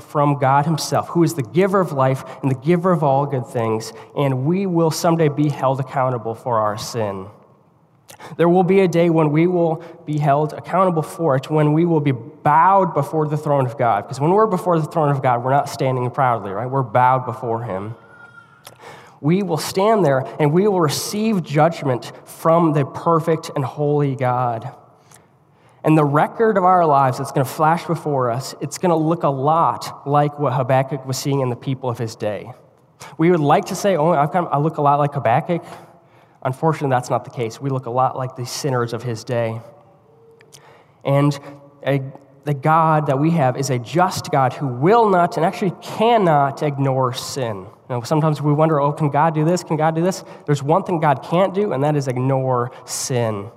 from 0.00 0.38
God 0.38 0.64
Himself, 0.64 1.08
who 1.08 1.24
is 1.24 1.34
the 1.34 1.42
giver 1.42 1.80
of 1.80 1.92
life 1.92 2.22
and 2.42 2.50
the 2.50 2.54
giver 2.54 2.92
of 2.92 3.02
all 3.02 3.26
good 3.26 3.46
things. 3.46 3.92
And 4.16 4.44
we 4.44 4.66
will 4.66 4.90
someday 4.90 5.28
be 5.28 5.48
held 5.48 5.80
accountable 5.80 6.34
for 6.34 6.58
our 6.58 6.78
sin. 6.78 7.26
There 8.36 8.48
will 8.48 8.64
be 8.64 8.80
a 8.80 8.88
day 8.88 9.10
when 9.10 9.30
we 9.30 9.46
will 9.46 9.82
be 10.04 10.18
held 10.18 10.52
accountable 10.52 11.02
for 11.02 11.36
it, 11.36 11.50
when 11.50 11.72
we 11.72 11.84
will 11.84 12.00
be 12.00 12.12
bowed 12.42 12.94
before 12.94 13.26
the 13.28 13.36
throne 13.36 13.66
of 13.66 13.78
God. 13.78 14.04
Because 14.04 14.20
when 14.20 14.30
we're 14.30 14.46
before 14.46 14.78
the 14.78 14.86
throne 14.86 15.10
of 15.10 15.22
God, 15.22 15.44
we're 15.44 15.50
not 15.50 15.68
standing 15.68 16.10
proudly, 16.10 16.50
right? 16.50 16.66
We're 16.66 16.82
bowed 16.82 17.26
before 17.26 17.62
Him 17.62 17.94
we 19.20 19.42
will 19.42 19.58
stand 19.58 20.04
there 20.04 20.24
and 20.38 20.52
we 20.52 20.68
will 20.68 20.80
receive 20.80 21.42
judgment 21.42 22.12
from 22.24 22.72
the 22.72 22.84
perfect 22.84 23.50
and 23.54 23.64
holy 23.64 24.14
God. 24.14 24.72
And 25.84 25.96
the 25.96 26.04
record 26.04 26.56
of 26.56 26.64
our 26.64 26.84
lives 26.84 27.18
that's 27.18 27.32
going 27.32 27.46
to 27.46 27.50
flash 27.50 27.84
before 27.84 28.30
us, 28.30 28.54
it's 28.60 28.78
going 28.78 28.90
to 28.90 28.96
look 28.96 29.22
a 29.22 29.28
lot 29.28 30.06
like 30.06 30.38
what 30.38 30.52
Habakkuk 30.52 31.06
was 31.06 31.16
seeing 31.16 31.40
in 31.40 31.50
the 31.50 31.56
people 31.56 31.88
of 31.88 31.98
his 31.98 32.16
day. 32.16 32.52
We 33.16 33.30
would 33.30 33.40
like 33.40 33.66
to 33.66 33.74
say, 33.74 33.96
oh, 33.96 34.10
I 34.10 34.58
look 34.58 34.76
a 34.76 34.82
lot 34.82 34.98
like 34.98 35.14
Habakkuk. 35.14 35.64
Unfortunately, 36.42 36.90
that's 36.90 37.10
not 37.10 37.24
the 37.24 37.30
case. 37.30 37.60
We 37.60 37.70
look 37.70 37.86
a 37.86 37.90
lot 37.90 38.16
like 38.16 38.36
the 38.36 38.44
sinners 38.44 38.92
of 38.92 39.02
his 39.02 39.24
day. 39.24 39.60
And 41.04 41.38
a 41.86 42.00
the 42.48 42.54
God 42.54 43.08
that 43.08 43.18
we 43.18 43.30
have 43.32 43.58
is 43.58 43.68
a 43.68 43.78
just 43.78 44.30
God 44.30 44.54
who 44.54 44.66
will 44.66 45.10
not 45.10 45.36
and 45.36 45.44
actually 45.44 45.74
cannot 45.82 46.62
ignore 46.62 47.12
sin. 47.12 47.56
You 47.56 47.68
know, 47.90 48.00
sometimes 48.00 48.40
we 48.40 48.54
wonder, 48.54 48.80
oh, 48.80 48.90
can 48.90 49.10
God 49.10 49.34
do 49.34 49.44
this? 49.44 49.62
Can 49.62 49.76
God 49.76 49.94
do 49.94 50.00
this? 50.02 50.24
There's 50.46 50.62
one 50.62 50.82
thing 50.82 50.98
God 50.98 51.22
can't 51.22 51.52
do, 51.52 51.74
and 51.74 51.84
that 51.84 51.94
is 51.94 52.08
ignore 52.08 52.72
sin. 52.86 53.50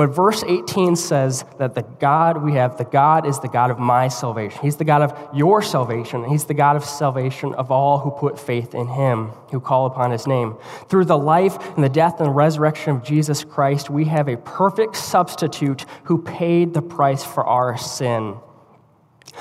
But 0.00 0.14
verse 0.14 0.42
18 0.48 0.96
says 0.96 1.44
that 1.58 1.74
the 1.74 1.82
God 1.82 2.42
we 2.42 2.54
have, 2.54 2.78
the 2.78 2.84
God 2.84 3.26
is 3.26 3.38
the 3.38 3.48
God 3.48 3.70
of 3.70 3.78
my 3.78 4.08
salvation. 4.08 4.58
He's 4.62 4.76
the 4.76 4.84
God 4.84 5.02
of 5.02 5.36
your 5.36 5.60
salvation. 5.60 6.24
He's 6.24 6.46
the 6.46 6.54
God 6.54 6.74
of 6.74 6.86
salvation 6.86 7.52
of 7.52 7.70
all 7.70 7.98
who 7.98 8.10
put 8.10 8.40
faith 8.40 8.74
in 8.74 8.86
him, 8.86 9.26
who 9.50 9.60
call 9.60 9.84
upon 9.84 10.10
his 10.10 10.26
name. 10.26 10.56
Through 10.88 11.04
the 11.04 11.18
life 11.18 11.58
and 11.74 11.84
the 11.84 11.90
death 11.90 12.18
and 12.18 12.34
resurrection 12.34 12.96
of 12.96 13.04
Jesus 13.04 13.44
Christ, 13.44 13.90
we 13.90 14.06
have 14.06 14.26
a 14.26 14.38
perfect 14.38 14.96
substitute 14.96 15.84
who 16.04 16.22
paid 16.22 16.72
the 16.72 16.80
price 16.80 17.22
for 17.22 17.44
our 17.44 17.76
sin. 17.76 18.36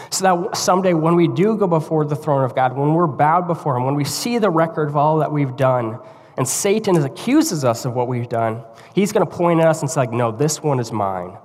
So 0.10 0.24
that 0.24 0.58
someday 0.58 0.94
when 0.94 1.16
we 1.16 1.30
do 1.30 1.56
go 1.56 1.68
before 1.68 2.04
the 2.04 2.18
throne 2.18 2.44
of 2.44 2.54
God, 2.54 2.75
when 2.75 2.94
we're 2.94 3.08
bowed 3.08 3.48
before 3.48 3.78
him, 3.78 3.86
when 3.86 3.96
we 3.96 4.04
see 4.04 4.39
the 4.39 4.50
record 4.50 4.89
of 4.89 4.98
all 4.98 5.20
that 5.20 5.32
we've 5.32 5.56
done, 5.56 6.00
and 6.39 6.48
Satan 6.48 6.96
accuses 6.96 7.63
us 7.63 7.86
of 7.86 7.93
what 7.93 8.08
we've 8.08 8.29
done, 8.29 8.63
he's 8.96 9.12
going 9.12 9.27
to 9.27 9.31
point 9.31 9.60
at 9.60 9.67
us 9.67 9.81
and 9.81 9.91
say, 9.91 10.00
like, 10.00 10.12
no, 10.12 10.31
this 10.31 10.63
one 10.63 10.79
is 10.79 10.91
mine. 10.91 11.38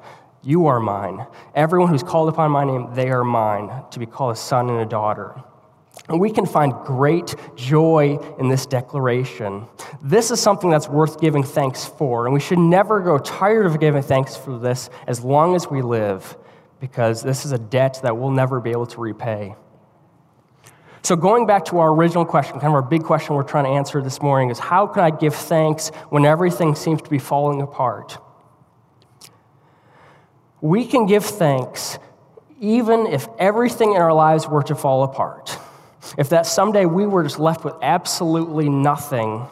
You 0.42 0.66
are 0.66 0.78
mine. 0.78 1.26
Everyone 1.54 1.88
who's 1.88 2.04
called 2.04 2.28
upon 2.28 2.52
my 2.52 2.64
name, 2.64 2.88
they 2.94 3.10
are 3.10 3.24
mine, 3.24 3.70
to 3.90 3.98
be 3.98 4.06
called 4.06 4.32
a 4.32 4.36
son 4.36 4.70
and 4.70 4.80
a 4.80 4.86
daughter. 4.86 5.34
And 6.08 6.20
we 6.20 6.30
can 6.30 6.46
find 6.46 6.72
great 6.84 7.34
joy 7.56 8.18
in 8.38 8.48
this 8.48 8.66
declaration. 8.66 9.66
This 10.00 10.30
is 10.30 10.40
something 10.40 10.70
that's 10.70 10.88
worth 10.88 11.20
giving 11.20 11.42
thanks 11.42 11.84
for, 11.84 12.26
and 12.26 12.32
we 12.32 12.40
should 12.40 12.58
never 12.58 13.00
grow 13.00 13.18
tired 13.18 13.66
of 13.66 13.80
giving 13.80 14.02
thanks 14.02 14.36
for 14.36 14.58
this 14.58 14.90
as 15.06 15.24
long 15.24 15.56
as 15.56 15.68
we 15.68 15.82
live, 15.82 16.36
because 16.78 17.20
this 17.22 17.44
is 17.44 17.50
a 17.52 17.58
debt 17.58 17.98
that 18.02 18.16
we'll 18.16 18.30
never 18.30 18.60
be 18.60 18.70
able 18.70 18.86
to 18.86 19.00
repay. 19.00 19.56
So, 21.04 21.16
going 21.16 21.44
back 21.44 21.66
to 21.66 21.80
our 21.80 21.92
original 21.92 22.24
question, 22.24 22.54
kind 22.54 22.68
of 22.68 22.72
our 22.72 22.82
big 22.82 23.02
question 23.04 23.34
we're 23.34 23.42
trying 23.42 23.64
to 23.64 23.70
answer 23.70 24.00
this 24.00 24.22
morning 24.22 24.48
is 24.48 24.58
how 24.58 24.86
can 24.86 25.04
I 25.04 25.10
give 25.10 25.34
thanks 25.34 25.90
when 26.08 26.24
everything 26.24 26.74
seems 26.74 27.02
to 27.02 27.10
be 27.10 27.18
falling 27.18 27.60
apart? 27.60 28.16
We 30.62 30.86
can 30.86 31.04
give 31.04 31.22
thanks 31.22 31.98
even 32.58 33.06
if 33.06 33.28
everything 33.38 33.92
in 33.92 34.00
our 34.00 34.14
lives 34.14 34.48
were 34.48 34.62
to 34.62 34.74
fall 34.74 35.02
apart. 35.02 35.58
If 36.16 36.30
that 36.30 36.46
someday 36.46 36.86
we 36.86 37.06
were 37.06 37.22
just 37.22 37.38
left 37.38 37.64
with 37.64 37.74
absolutely 37.82 38.70
nothing, 38.70 39.46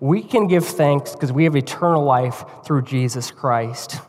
we 0.00 0.20
can 0.20 0.48
give 0.48 0.66
thanks 0.66 1.12
because 1.12 1.30
we 1.30 1.44
have 1.44 1.54
eternal 1.54 2.02
life 2.02 2.44
through 2.64 2.82
Jesus 2.82 3.30
Christ. 3.30 4.00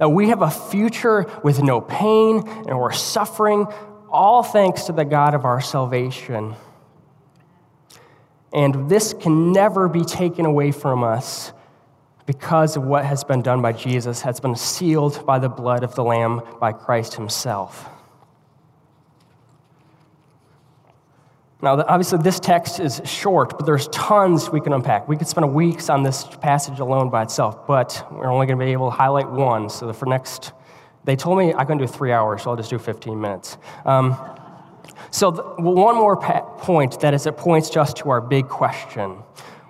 That 0.00 0.08
we 0.08 0.30
have 0.30 0.42
a 0.42 0.50
future 0.50 1.30
with 1.44 1.62
no 1.62 1.80
pain 1.80 2.42
and 2.48 2.70
or 2.70 2.92
suffering 2.92 3.68
all 4.12 4.42
thanks 4.42 4.84
to 4.84 4.92
the 4.92 5.04
God 5.04 5.34
of 5.34 5.44
our 5.44 5.60
salvation. 5.60 6.54
And 8.52 8.88
this 8.88 9.14
can 9.14 9.52
never 9.52 9.88
be 9.88 10.04
taken 10.04 10.44
away 10.44 10.72
from 10.72 11.02
us 11.02 11.52
because 12.26 12.76
of 12.76 12.84
what 12.84 13.04
has 13.04 13.24
been 13.24 13.42
done 13.42 13.62
by 13.62 13.72
Jesus, 13.72 14.20
has 14.20 14.38
been 14.38 14.54
sealed 14.54 15.24
by 15.26 15.38
the 15.38 15.48
blood 15.48 15.82
of 15.82 15.94
the 15.94 16.04
Lamb 16.04 16.42
by 16.60 16.72
Christ 16.72 17.14
Himself. 17.14 17.88
Now, 21.62 21.80
obviously, 21.86 22.18
this 22.18 22.40
text 22.40 22.80
is 22.80 23.00
short, 23.04 23.56
but 23.56 23.66
there's 23.66 23.86
tons 23.88 24.50
we 24.50 24.60
can 24.60 24.72
unpack. 24.72 25.08
We 25.08 25.16
could 25.16 25.28
spend 25.28 25.54
weeks 25.54 25.88
on 25.88 26.02
this 26.02 26.24
passage 26.40 26.80
alone 26.80 27.08
by 27.08 27.22
itself, 27.22 27.68
but 27.68 28.04
we're 28.10 28.30
only 28.30 28.46
going 28.46 28.58
to 28.58 28.64
be 28.64 28.72
able 28.72 28.90
to 28.90 28.96
highlight 28.96 29.30
one. 29.30 29.70
So, 29.70 29.92
for 29.92 30.06
next 30.06 30.52
they 31.04 31.16
told 31.16 31.38
me 31.38 31.52
I 31.52 31.64
couldn't 31.64 31.78
do 31.78 31.86
three 31.86 32.12
hours, 32.12 32.42
so 32.42 32.50
I'll 32.50 32.56
just 32.56 32.70
do 32.70 32.78
15 32.78 33.20
minutes. 33.20 33.58
Um, 33.84 34.16
so, 35.10 35.54
one 35.58 35.96
more 35.96 36.16
pa- 36.16 36.40
point 36.40 37.00
that 37.00 37.12
is, 37.12 37.26
it 37.26 37.36
points 37.36 37.70
just 37.70 37.98
to 37.98 38.10
our 38.10 38.20
big 38.20 38.48
question. 38.48 39.18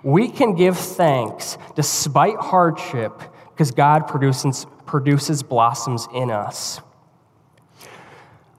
We 0.03 0.29
can 0.29 0.55
give 0.55 0.77
thanks 0.77 1.57
despite 1.75 2.37
hardship 2.37 3.21
because 3.49 3.71
God 3.71 4.07
produces, 4.07 4.65
produces 4.85 5.43
blossoms 5.43 6.07
in 6.13 6.31
us. 6.31 6.81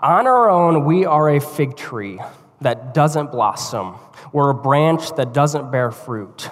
On 0.00 0.26
our 0.26 0.50
own, 0.50 0.84
we 0.84 1.06
are 1.06 1.30
a 1.30 1.40
fig 1.40 1.76
tree 1.76 2.20
that 2.60 2.92
doesn't 2.92 3.30
blossom. 3.30 3.96
We're 4.32 4.50
a 4.50 4.54
branch 4.54 5.14
that 5.16 5.32
doesn't 5.32 5.70
bear 5.70 5.90
fruit. 5.90 6.50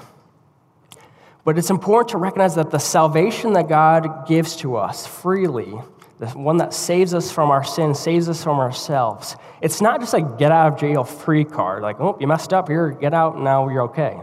But 1.45 1.59
it's 1.59 1.71
important 1.71 2.11
to 2.11 2.19
recognize 2.19 2.55
that 2.55 2.71
the 2.71 2.79
salvation 2.79 3.55
that 3.55 3.69
God 3.69 4.27
gives 4.27 4.57
to 4.57 4.77
us 4.77 5.07
freely 5.07 5.75
the 6.23 6.39
one 6.39 6.59
that 6.59 6.73
saves 6.73 7.15
us 7.15 7.33
from 7.33 7.51
our 7.51 7.65
sin, 7.65 7.97
saves 7.97 8.29
us 8.29 8.45
from 8.45 8.61
ourselves. 8.61 9.35
It's 9.61 9.81
not 9.81 9.99
just 9.99 10.13
like 10.13 10.39
get 10.39 10.53
out 10.53 10.73
of 10.73 10.79
jail 10.79 11.03
free 11.03 11.45
card, 11.45 11.83
like, 11.83 11.99
oh, 11.99 12.17
you 12.21 12.29
messed 12.29 12.53
up 12.53 12.69
here, 12.69 12.91
get 12.91 13.13
out, 13.13 13.41
now 13.41 13.69
you're 13.69 13.83
okay. 13.83 14.21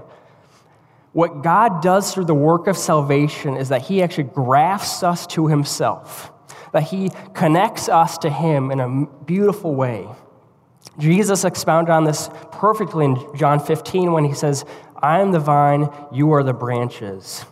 What 1.11 1.43
God 1.43 1.81
does 1.81 2.13
through 2.13 2.25
the 2.25 2.33
work 2.33 2.67
of 2.67 2.77
salvation 2.77 3.57
is 3.57 3.67
that 3.67 3.81
He 3.81 4.01
actually 4.01 4.25
grafts 4.25 5.03
us 5.03 5.27
to 5.27 5.47
Himself. 5.47 6.31
that 6.71 6.83
He 6.83 7.09
connects 7.33 7.89
us 7.89 8.17
to 8.19 8.29
Him 8.29 8.71
in 8.71 8.79
a 8.79 9.05
beautiful 9.25 9.75
way. 9.75 10.07
Jesus 10.99 11.43
expounded 11.43 11.91
on 11.91 12.05
this 12.05 12.29
perfectly 12.53 13.03
in 13.05 13.17
John 13.35 13.59
15 13.59 14.13
when 14.13 14.23
He 14.23 14.33
says, 14.33 14.63
I 15.01 15.19
am 15.19 15.33
the 15.33 15.39
vine, 15.39 15.89
you 16.13 16.31
are 16.31 16.43
the 16.43 16.53
branches. 16.53 17.43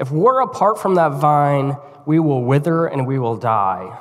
If 0.00 0.10
we're 0.10 0.40
apart 0.40 0.80
from 0.80 0.94
that 0.94 1.12
vine, 1.12 1.76
we 2.06 2.18
will 2.18 2.42
wither 2.42 2.86
and 2.86 3.06
we 3.06 3.18
will 3.18 3.36
die. 3.36 3.98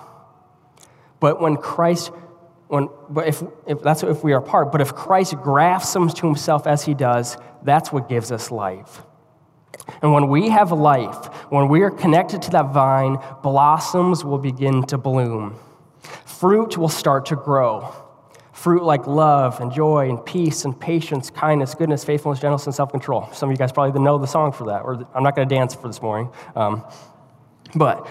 But 1.19 1.39
when 1.39 1.55
Christ, 1.55 2.11
when, 2.67 2.89
but 3.09 3.27
if, 3.27 3.43
if 3.65 3.81
that's 3.81 4.03
if 4.03 4.23
we 4.23 4.33
are 4.33 4.39
apart, 4.39 4.71
but 4.71 4.81
if 4.81 4.93
Christ 4.93 5.35
grafts 5.37 5.93
them 5.93 6.09
to 6.09 6.27
himself 6.27 6.67
as 6.67 6.83
he 6.83 6.93
does, 6.93 7.37
that's 7.63 7.91
what 7.91 8.09
gives 8.09 8.31
us 8.31 8.51
life. 8.51 9.03
And 10.01 10.13
when 10.13 10.27
we 10.27 10.49
have 10.49 10.71
life, 10.71 11.25
when 11.49 11.67
we 11.67 11.81
are 11.81 11.91
connected 11.91 12.41
to 12.43 12.51
that 12.51 12.73
vine, 12.73 13.17
blossoms 13.41 14.23
will 14.23 14.37
begin 14.37 14.83
to 14.87 14.97
bloom. 14.97 15.57
Fruit 16.25 16.77
will 16.77 16.89
start 16.89 17.25
to 17.27 17.35
grow. 17.35 17.93
Fruit 18.51 18.83
like 18.83 19.07
love 19.07 19.59
and 19.59 19.73
joy 19.73 20.09
and 20.09 20.23
peace 20.25 20.63
and 20.63 20.79
patience, 20.79 21.29
kindness, 21.29 21.75
goodness, 21.75 22.03
faithfulness, 22.03 22.39
gentleness, 22.39 22.65
and 22.65 22.75
self 22.75 22.91
control. 22.91 23.27
Some 23.33 23.49
of 23.49 23.53
you 23.53 23.57
guys 23.57 23.71
probably 23.71 23.99
know 24.01 24.17
the 24.17 24.27
song 24.27 24.51
for 24.51 24.67
that, 24.67 24.83
or 24.83 25.05
I'm 25.13 25.23
not 25.23 25.35
going 25.35 25.47
to 25.47 25.53
dance 25.53 25.73
for 25.75 25.87
this 25.87 26.01
morning. 26.01 26.29
Um, 26.55 26.85
but 27.75 28.07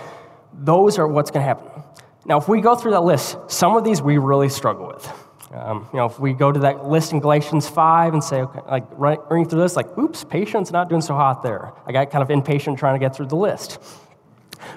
those 0.53 0.99
are 0.99 1.07
what's 1.07 1.31
going 1.31 1.43
to 1.43 1.47
happen. 1.47 1.83
Now, 2.25 2.39
if 2.39 2.49
we 2.49 2.61
go 2.61 2.77
through 2.77 2.93
that 2.93 3.03
list, 3.03 3.37
some 3.49 3.77
of 3.77 3.85
these 3.85 4.01
we 4.01 4.19
really 4.19 4.49
struggle 4.49 4.87
with. 4.87 5.11
Um, 5.53 5.89
you 5.93 5.99
know, 5.99 6.07
if 6.07 6.19
we 6.19 6.33
go 6.33 6.51
to 6.51 6.61
that 6.61 6.87
list 6.87 7.13
in 7.13 7.21
Galatians 7.21 7.69
5 7.69 8.15
and 8.15 8.25
say, 8.25 8.41
okay, 8.41 8.61
like 8.71 8.89
running 8.99 9.47
through 9.47 9.61
this, 9.61 9.77
like, 9.77 9.99
oops, 9.99 10.25
patience 10.25 10.71
not 10.71 10.89
doing 10.89 11.03
so 11.03 11.15
hot 11.15 11.43
there. 11.43 11.73
I 11.87 11.93
got 11.93 12.11
kind 12.11 12.23
of 12.23 12.31
impatient 12.31 12.79
trying 12.79 12.95
to 12.95 13.05
get 13.05 13.15
through 13.15 13.27
the 13.27 13.37
list. 13.37 13.79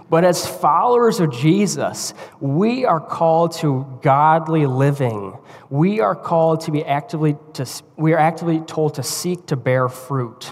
But 0.09 0.25
as 0.25 0.45
followers 0.45 1.19
of 1.19 1.31
Jesus, 1.31 2.13
we 2.39 2.85
are 2.85 2.99
called 2.99 3.53
to 3.57 3.99
godly 4.01 4.65
living. 4.65 5.37
We 5.69 6.01
are 6.01 6.15
called 6.15 6.61
to 6.61 6.71
be 6.71 6.83
actively 6.83 7.37
to, 7.53 7.65
we 7.95 8.13
are 8.13 8.17
actively 8.17 8.59
told 8.61 8.95
to 8.95 9.03
seek 9.03 9.45
to 9.47 9.55
bear 9.55 9.87
fruit. 9.87 10.51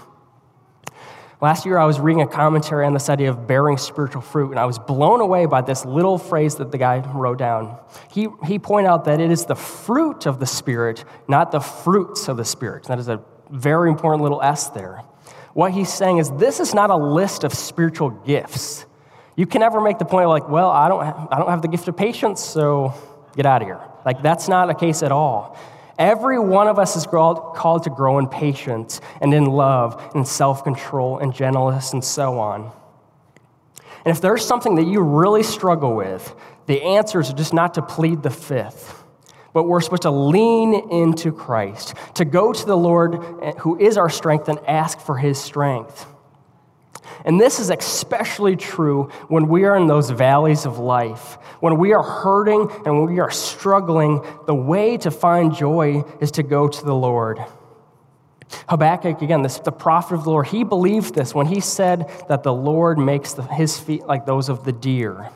Last 1.43 1.65
year, 1.65 1.77
I 1.77 1.83
was 1.83 2.00
reading 2.00 2.21
a 2.21 2.25
commentary 2.25 2.85
on 2.85 2.93
the 2.93 3.01
study 3.01 3.25
of 3.25 3.47
bearing 3.47 3.75
spiritual 3.75 4.21
fruit, 4.21 4.51
and 4.51 4.59
I 4.59 4.63
was 4.63 4.79
blown 4.79 5.19
away 5.19 5.45
by 5.45 5.59
this 5.59 5.83
little 5.83 6.17
phrase 6.17 6.55
that 6.55 6.71
the 6.71 6.77
guy 6.77 7.05
wrote 7.13 7.38
down. 7.38 7.77
He, 8.09 8.29
he 8.45 8.57
pointed 8.59 8.88
out 8.88 9.03
that 9.03 9.19
it 9.19 9.29
is 9.29 9.43
the 9.43 9.53
fruit 9.53 10.25
of 10.25 10.39
the 10.39 10.45
Spirit, 10.45 11.03
not 11.27 11.51
the 11.51 11.59
fruits 11.59 12.29
of 12.29 12.38
the 12.38 12.45
Spirit. 12.45 12.85
That 12.85 12.97
is 12.97 13.09
a 13.09 13.19
very 13.50 13.89
important 13.89 14.23
little 14.23 14.41
S 14.41 14.69
there. 14.69 15.03
What 15.53 15.73
he's 15.73 15.91
saying 15.91 16.19
is 16.19 16.31
this 16.31 16.62
is 16.62 16.73
not 16.73 16.89
a 16.89 16.95
list 16.95 17.43
of 17.43 17.53
spiritual 17.53 18.12
gifts. 18.12 18.85
You 19.35 19.45
can 19.45 19.59
never 19.59 19.81
make 19.81 20.00
the 20.00 20.05
point 20.05 20.23
of 20.23 20.29
like, 20.29 20.47
well, 20.47 20.69
I 20.69 20.88
don't, 20.88 21.03
have, 21.03 21.27
I 21.29 21.39
don't 21.39 21.50
have 21.50 21.62
the 21.62 21.67
gift 21.67 21.89
of 21.89 21.97
patience, 21.97 22.39
so 22.39 22.93
get 23.35 23.45
out 23.45 23.62
of 23.62 23.67
here. 23.67 23.81
Like, 24.05 24.23
that's 24.23 24.47
not 24.47 24.69
a 24.69 24.73
case 24.73 25.03
at 25.03 25.12
all. 25.12 25.59
Every 26.00 26.39
one 26.39 26.67
of 26.67 26.79
us 26.79 26.95
is 26.95 27.05
called 27.05 27.83
to 27.83 27.89
grow 27.89 28.17
in 28.17 28.27
patience 28.27 29.00
and 29.21 29.33
in 29.33 29.45
love 29.45 30.12
and 30.15 30.27
self 30.27 30.63
control 30.63 31.19
and 31.19 31.33
gentleness 31.33 31.93
and 31.93 32.03
so 32.03 32.39
on. 32.39 32.71
And 34.05 34.15
if 34.15 34.21
there's 34.21 34.45
something 34.45 34.75
that 34.75 34.85
you 34.85 35.01
really 35.01 35.43
struggle 35.43 35.95
with, 35.95 36.35
the 36.65 36.81
answer 36.81 37.19
is 37.19 37.31
just 37.33 37.53
not 37.53 37.75
to 37.75 37.81
plead 37.81 38.23
the 38.23 38.29
fifth, 38.29 39.03
but 39.53 39.63
we're 39.63 39.81
supposed 39.81 40.01
to 40.03 40.12
lean 40.12 40.89
into 40.91 41.31
Christ, 41.31 41.93
to 42.15 42.25
go 42.25 42.51
to 42.51 42.65
the 42.65 42.75
Lord 42.75 43.23
eh, 43.41 43.53
who 43.59 43.79
is 43.79 43.97
our 43.97 44.09
strength 44.09 44.50
and 44.50 44.59
ask 44.67 45.00
for 45.00 45.17
his 45.17 45.39
strength. 45.39 46.07
And 47.25 47.39
this 47.39 47.60
is 47.60 47.69
especially 47.69 48.55
true 48.55 49.10
when 49.27 49.48
we 49.48 49.65
are 49.65 49.75
in 49.75 49.88
those 49.88 50.10
valleys 50.10 50.65
of 50.65 50.79
life. 50.79 51.38
When 51.60 51.77
we 51.77 51.93
are 51.93 52.03
hurting 52.03 52.69
and 52.86 53.00
when 53.00 53.13
we 53.13 53.19
are 53.19 53.31
struggling, 53.31 54.25
the 54.45 54.55
way 54.55 54.98
to 54.98 55.12
find 55.12 55.53
joy 55.53 56.03
is 56.19 56.31
to 56.31 56.43
go 56.43 56.67
to 56.67 56.86
the 56.86 56.95
Lord. 56.95 57.43
Habakkuk, 58.69 59.21
again, 59.21 59.41
this, 59.41 59.60
the 59.60 59.71
prophet 59.71 60.15
of 60.15 60.23
the 60.23 60.30
Lord, 60.30 60.47
he 60.47 60.63
believed 60.63 61.15
this 61.15 61.34
when 61.34 61.47
he 61.47 61.60
said 61.60 62.10
that 62.30 62.43
the 62.43 62.54
Lord 62.54 62.97
makes 62.97 63.34
the, 63.34 63.43
his 63.43 63.80
feet 63.80 64.06
like 64.06 64.25
those 64.25 64.49
of 64.49 64.63
the 64.63 64.71
deer. 64.71 65.30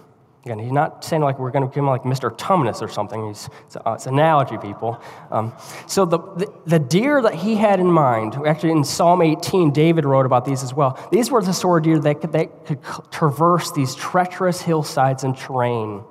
Again, 0.48 0.60
he's 0.60 0.72
not 0.72 1.04
saying 1.04 1.22
like 1.22 1.40
we're 1.40 1.52
going 1.52 1.64
to 1.64 1.68
become 1.68 1.88
like 1.88 2.04
Mr. 2.04 2.34
Tumnus 2.34 2.82
or 2.82 2.88
something. 2.88 3.28
He's, 3.28 3.50
it's, 3.66 3.76
uh, 3.76 3.96
it's 3.96 4.06
analogy, 4.06 4.58
people. 4.58 5.02
Um, 5.30 5.54
so 5.88 6.06
the, 6.06 6.20
the, 6.20 6.54
the, 6.66 6.80
deer 6.80 7.22
that 7.22 7.34
he 7.34 7.58
had 7.58 7.82
in 7.82 7.92
mind, 7.92 8.36
actually 8.48 8.72
in 8.72 8.86
Psalm 8.86 9.22
18, 9.22 9.72
David 9.72 10.06
wrote 10.06 10.26
about 10.26 10.46
these 10.46 10.64
as 10.64 10.74
well. 10.74 11.06
These 11.12 11.30
were 11.30 11.42
the 11.42 11.52
sort 11.52 11.82
of 11.82 11.84
deer 11.84 12.00
that 12.00 12.22
could, 12.22 12.32
that 12.32 12.66
could 12.66 12.80
traverse 13.12 13.74
these 13.74 13.94
treacherous 13.94 14.62
hillsides 14.62 15.26
and 15.26 15.36
terrain. 15.36 16.06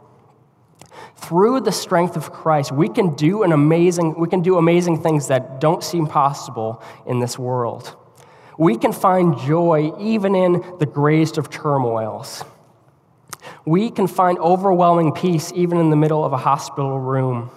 Through 1.16 1.61
the 1.61 1.72
strength 1.72 2.14
of 2.18 2.31
Christ, 2.31 2.72
we 2.72 2.90
can 2.90 3.14
do 3.14 3.42
an 3.42 3.53
amazing, 3.53 4.20
we 4.20 4.29
can 4.29 4.42
do 4.42 4.59
amazing 4.59 5.03
things 5.03 5.29
that 5.29 5.61
don't 5.61 5.83
seem 5.83 6.07
possible 6.07 6.83
in 7.07 7.20
this 7.20 7.38
world. 7.38 7.96
We 8.59 8.77
can 8.77 8.92
find 8.92 9.38
joy 9.38 9.94
even 9.99 10.35
in 10.35 10.62
the 10.79 10.85
greatest 10.85 11.38
of 11.38 11.49
turmoils. 11.49 12.44
We 13.66 13.90
can 13.90 14.07
find 14.07 14.38
overwhelming 14.38 15.12
peace 15.12 15.52
even 15.55 15.79
in 15.79 15.90
the 15.90 15.96
middle 15.96 16.24
of 16.24 16.33
a 16.33 16.38
hospital 16.38 16.98
room. 16.98 17.50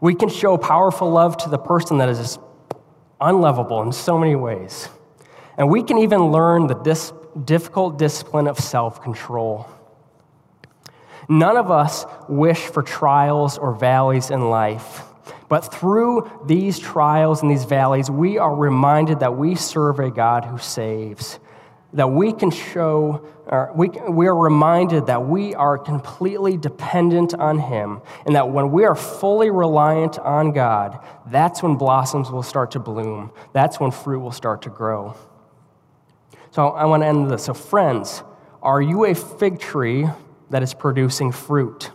We 0.00 0.14
can 0.14 0.28
show 0.28 0.56
powerful 0.56 1.10
love 1.10 1.36
to 1.38 1.48
the 1.48 1.58
person 1.58 1.98
that 1.98 2.08
is 2.08 2.38
unlovable 3.20 3.82
in 3.82 3.92
so 3.92 4.18
many 4.18 4.34
ways. 4.34 4.88
And 5.58 5.70
we 5.70 5.82
can 5.82 5.98
even 5.98 6.32
learn 6.32 6.66
the 6.66 6.74
dis- 6.74 7.12
difficult 7.44 7.98
discipline 7.98 8.46
of 8.48 8.58
self 8.58 9.02
control. 9.02 9.68
None 11.28 11.56
of 11.56 11.70
us 11.70 12.06
wish 12.28 12.60
for 12.60 12.82
trials 12.82 13.58
or 13.58 13.74
valleys 13.74 14.30
in 14.30 14.48
life. 14.48 15.02
But 15.48 15.60
through 15.72 16.30
these 16.46 16.78
trials 16.78 17.42
and 17.42 17.50
these 17.50 17.64
valleys, 17.64 18.10
we 18.10 18.38
are 18.38 18.54
reminded 18.54 19.20
that 19.20 19.36
we 19.36 19.54
serve 19.54 20.00
a 20.00 20.10
God 20.10 20.44
who 20.44 20.58
saves, 20.58 21.38
that 21.92 22.08
we 22.08 22.32
can 22.32 22.50
show, 22.50 23.26
or 23.46 23.72
we, 23.74 23.88
we 23.88 24.26
are 24.26 24.36
reminded 24.36 25.06
that 25.06 25.26
we 25.26 25.54
are 25.54 25.78
completely 25.78 26.56
dependent 26.56 27.34
on 27.34 27.58
Him, 27.58 28.02
and 28.26 28.34
that 28.34 28.50
when 28.50 28.70
we 28.70 28.84
are 28.84 28.94
fully 28.94 29.50
reliant 29.50 30.18
on 30.18 30.52
God, 30.52 30.98
that's 31.26 31.62
when 31.62 31.76
blossoms 31.76 32.30
will 32.30 32.42
start 32.42 32.72
to 32.72 32.78
bloom. 32.78 33.30
That's 33.52 33.78
when 33.78 33.90
fruit 33.90 34.20
will 34.20 34.32
start 34.32 34.62
to 34.62 34.70
grow. 34.70 35.16
So 36.50 36.68
I 36.68 36.84
want 36.86 37.02
to 37.02 37.06
end 37.06 37.30
this. 37.30 37.44
So, 37.44 37.54
friends, 37.54 38.22
are 38.62 38.82
you 38.82 39.04
a 39.04 39.14
fig 39.14 39.58
tree 39.58 40.06
that 40.50 40.62
is 40.62 40.74
producing 40.74 41.32
fruit? 41.32 41.90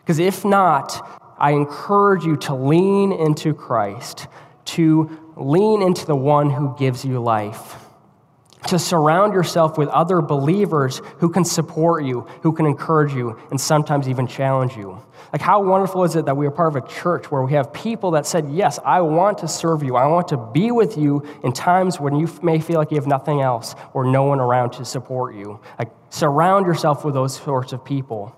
Because 0.00 0.18
if 0.18 0.44
not, 0.44 1.20
I 1.38 1.52
encourage 1.52 2.24
you 2.24 2.36
to 2.38 2.54
lean 2.54 3.12
into 3.12 3.52
Christ, 3.52 4.28
to 4.66 5.18
lean 5.36 5.82
into 5.82 6.06
the 6.06 6.16
one 6.16 6.50
who 6.50 6.74
gives 6.78 7.04
you 7.04 7.20
life 7.20 7.83
to 8.66 8.78
surround 8.78 9.34
yourself 9.34 9.76
with 9.76 9.88
other 9.88 10.20
believers 10.20 11.02
who 11.18 11.28
can 11.28 11.44
support 11.44 12.04
you, 12.04 12.22
who 12.42 12.52
can 12.52 12.66
encourage 12.66 13.12
you, 13.12 13.38
and 13.50 13.60
sometimes 13.60 14.08
even 14.08 14.26
challenge 14.26 14.76
you. 14.76 15.02
Like, 15.32 15.42
how 15.42 15.62
wonderful 15.62 16.04
is 16.04 16.14
it 16.16 16.26
that 16.26 16.36
we 16.36 16.46
are 16.46 16.50
part 16.50 16.76
of 16.76 16.84
a 16.84 16.86
church 16.86 17.30
where 17.30 17.42
we 17.42 17.52
have 17.54 17.72
people 17.72 18.12
that 18.12 18.24
said, 18.26 18.50
Yes, 18.50 18.78
I 18.84 19.00
want 19.00 19.38
to 19.38 19.48
serve 19.48 19.82
you. 19.82 19.96
I 19.96 20.06
want 20.06 20.28
to 20.28 20.36
be 20.36 20.70
with 20.70 20.96
you 20.96 21.26
in 21.42 21.52
times 21.52 21.98
when 21.98 22.14
you 22.14 22.28
may 22.40 22.60
feel 22.60 22.78
like 22.78 22.90
you 22.92 22.96
have 22.96 23.06
nothing 23.08 23.40
else 23.40 23.74
or 23.94 24.04
no 24.04 24.22
one 24.24 24.38
around 24.38 24.70
to 24.74 24.84
support 24.84 25.34
you. 25.34 25.58
Like, 25.78 25.90
surround 26.10 26.66
yourself 26.66 27.04
with 27.04 27.14
those 27.14 27.36
sorts 27.36 27.72
of 27.72 27.84
people. 27.84 28.36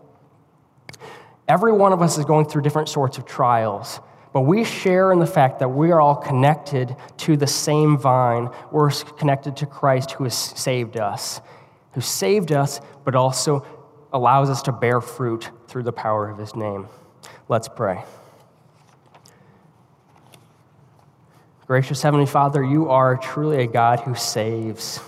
Every 1.48 1.72
one 1.72 1.92
of 1.92 2.02
us 2.02 2.18
is 2.18 2.24
going 2.24 2.46
through 2.46 2.62
different 2.62 2.88
sorts 2.88 3.18
of 3.18 3.26
trials. 3.26 4.00
But 4.36 4.42
we 4.42 4.64
share 4.64 5.12
in 5.12 5.18
the 5.18 5.26
fact 5.26 5.60
that 5.60 5.70
we 5.70 5.92
are 5.92 5.98
all 5.98 6.14
connected 6.14 6.94
to 7.16 7.38
the 7.38 7.46
same 7.46 7.96
vine. 7.96 8.50
We're 8.70 8.90
connected 8.90 9.56
to 9.56 9.64
Christ 9.64 10.10
who 10.10 10.24
has 10.24 10.34
saved 10.34 10.98
us, 10.98 11.40
who 11.94 12.02
saved 12.02 12.52
us, 12.52 12.82
but 13.02 13.14
also 13.14 13.64
allows 14.12 14.50
us 14.50 14.60
to 14.64 14.72
bear 14.72 15.00
fruit 15.00 15.50
through 15.68 15.84
the 15.84 15.92
power 15.92 16.28
of 16.28 16.36
his 16.36 16.54
name. 16.54 16.86
Let's 17.48 17.66
pray. 17.66 18.04
Gracious 21.66 22.02
Heavenly 22.02 22.26
Father, 22.26 22.62
you 22.62 22.90
are 22.90 23.16
truly 23.16 23.62
a 23.62 23.66
God 23.66 24.00
who 24.00 24.14
saves. 24.14 25.00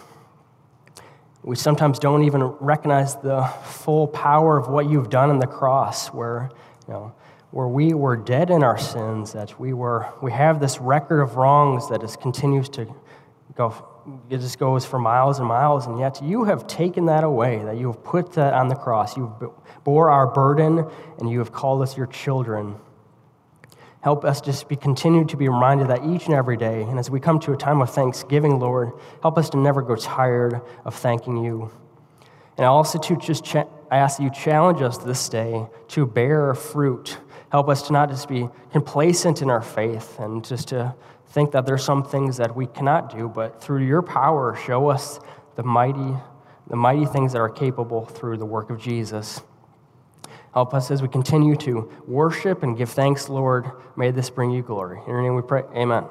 We 1.42 1.54
sometimes 1.54 1.98
don't 1.98 2.24
even 2.24 2.44
recognize 2.44 3.16
the 3.16 3.42
full 3.62 4.06
power 4.06 4.56
of 4.56 4.68
what 4.68 4.88
you've 4.88 5.10
done 5.10 5.28
on 5.28 5.38
the 5.38 5.46
cross, 5.46 6.08
where, 6.14 6.48
you 6.86 6.94
know, 6.94 7.12
where 7.50 7.68
we 7.68 7.94
were 7.94 8.16
dead 8.16 8.50
in 8.50 8.62
our 8.62 8.78
sins, 8.78 9.32
that 9.32 9.58
we 9.58 9.72
were 9.72 10.06
we 10.22 10.32
have 10.32 10.60
this 10.60 10.78
record 10.78 11.22
of 11.22 11.36
wrongs 11.36 11.88
that 11.88 12.00
just 12.00 12.20
continues 12.20 12.68
to 12.70 12.86
go 13.54 13.72
it 14.30 14.38
just 14.38 14.58
goes 14.58 14.84
for 14.86 14.98
miles 14.98 15.38
and 15.38 15.46
miles, 15.46 15.86
and 15.86 15.98
yet 15.98 16.22
you 16.22 16.44
have 16.44 16.66
taken 16.66 17.06
that 17.06 17.24
away, 17.24 17.58
that 17.64 17.76
you 17.76 17.88
have 17.88 18.02
put 18.02 18.32
that 18.32 18.54
on 18.54 18.68
the 18.68 18.74
cross. 18.74 19.16
You 19.16 19.52
bore 19.84 20.10
our 20.10 20.26
burden, 20.26 20.86
and 21.18 21.30
you 21.30 21.38
have 21.40 21.52
called 21.52 21.82
us 21.82 21.96
your 21.96 22.06
children. 22.06 22.76
Help 24.00 24.24
us 24.24 24.40
just 24.40 24.68
be 24.68 24.76
continued 24.76 25.28
to 25.30 25.36
be 25.36 25.48
reminded 25.48 25.88
that 25.88 26.04
each 26.04 26.26
and 26.26 26.34
every 26.34 26.56
day, 26.56 26.82
and 26.82 26.98
as 26.98 27.10
we 27.10 27.20
come 27.20 27.38
to 27.40 27.52
a 27.52 27.56
time 27.56 27.82
of 27.82 27.90
thanksgiving, 27.90 28.58
Lord, 28.58 28.92
help 29.22 29.36
us 29.36 29.50
to 29.50 29.58
never 29.58 29.82
go 29.82 29.96
tired 29.96 30.60
of 30.84 30.94
thanking 30.94 31.44
you. 31.44 31.70
And 32.56 32.64
I 32.64 32.68
also 32.68 32.98
to 32.98 33.16
just 33.16 33.54
I 33.90 33.98
ask 33.98 34.18
that 34.18 34.24
you 34.24 34.30
challenge 34.30 34.82
us 34.82 34.98
this 34.98 35.28
day 35.28 35.66
to 35.88 36.06
bear 36.06 36.54
fruit. 36.54 37.18
Help 37.50 37.68
us 37.68 37.82
to 37.82 37.92
not 37.92 38.10
just 38.10 38.28
be 38.28 38.48
complacent 38.72 39.42
in 39.42 39.50
our 39.50 39.62
faith 39.62 40.18
and 40.18 40.44
just 40.44 40.68
to 40.68 40.94
think 41.28 41.52
that 41.52 41.66
there's 41.66 41.84
some 41.84 42.02
things 42.02 42.36
that 42.36 42.54
we 42.54 42.66
cannot 42.66 43.10
do, 43.10 43.28
but 43.28 43.62
through 43.62 43.84
your 43.84 44.02
power, 44.02 44.56
show 44.56 44.88
us 44.88 45.20
the 45.56 45.62
mighty, 45.62 46.14
the 46.68 46.76
mighty 46.76 47.06
things 47.06 47.32
that 47.32 47.38
are 47.38 47.50
capable 47.50 48.06
through 48.06 48.36
the 48.36 48.46
work 48.46 48.70
of 48.70 48.80
Jesus. 48.80 49.40
Help 50.52 50.74
us 50.74 50.90
as 50.90 51.02
we 51.02 51.08
continue 51.08 51.54
to 51.56 51.90
worship 52.06 52.62
and 52.62 52.76
give 52.76 52.90
thanks, 52.90 53.28
Lord. 53.28 53.70
May 53.96 54.10
this 54.10 54.30
bring 54.30 54.50
you 54.50 54.62
glory. 54.62 54.98
In 55.06 55.12
your 55.12 55.22
name 55.22 55.36
we 55.36 55.42
pray. 55.42 55.62
Amen. 55.74 56.04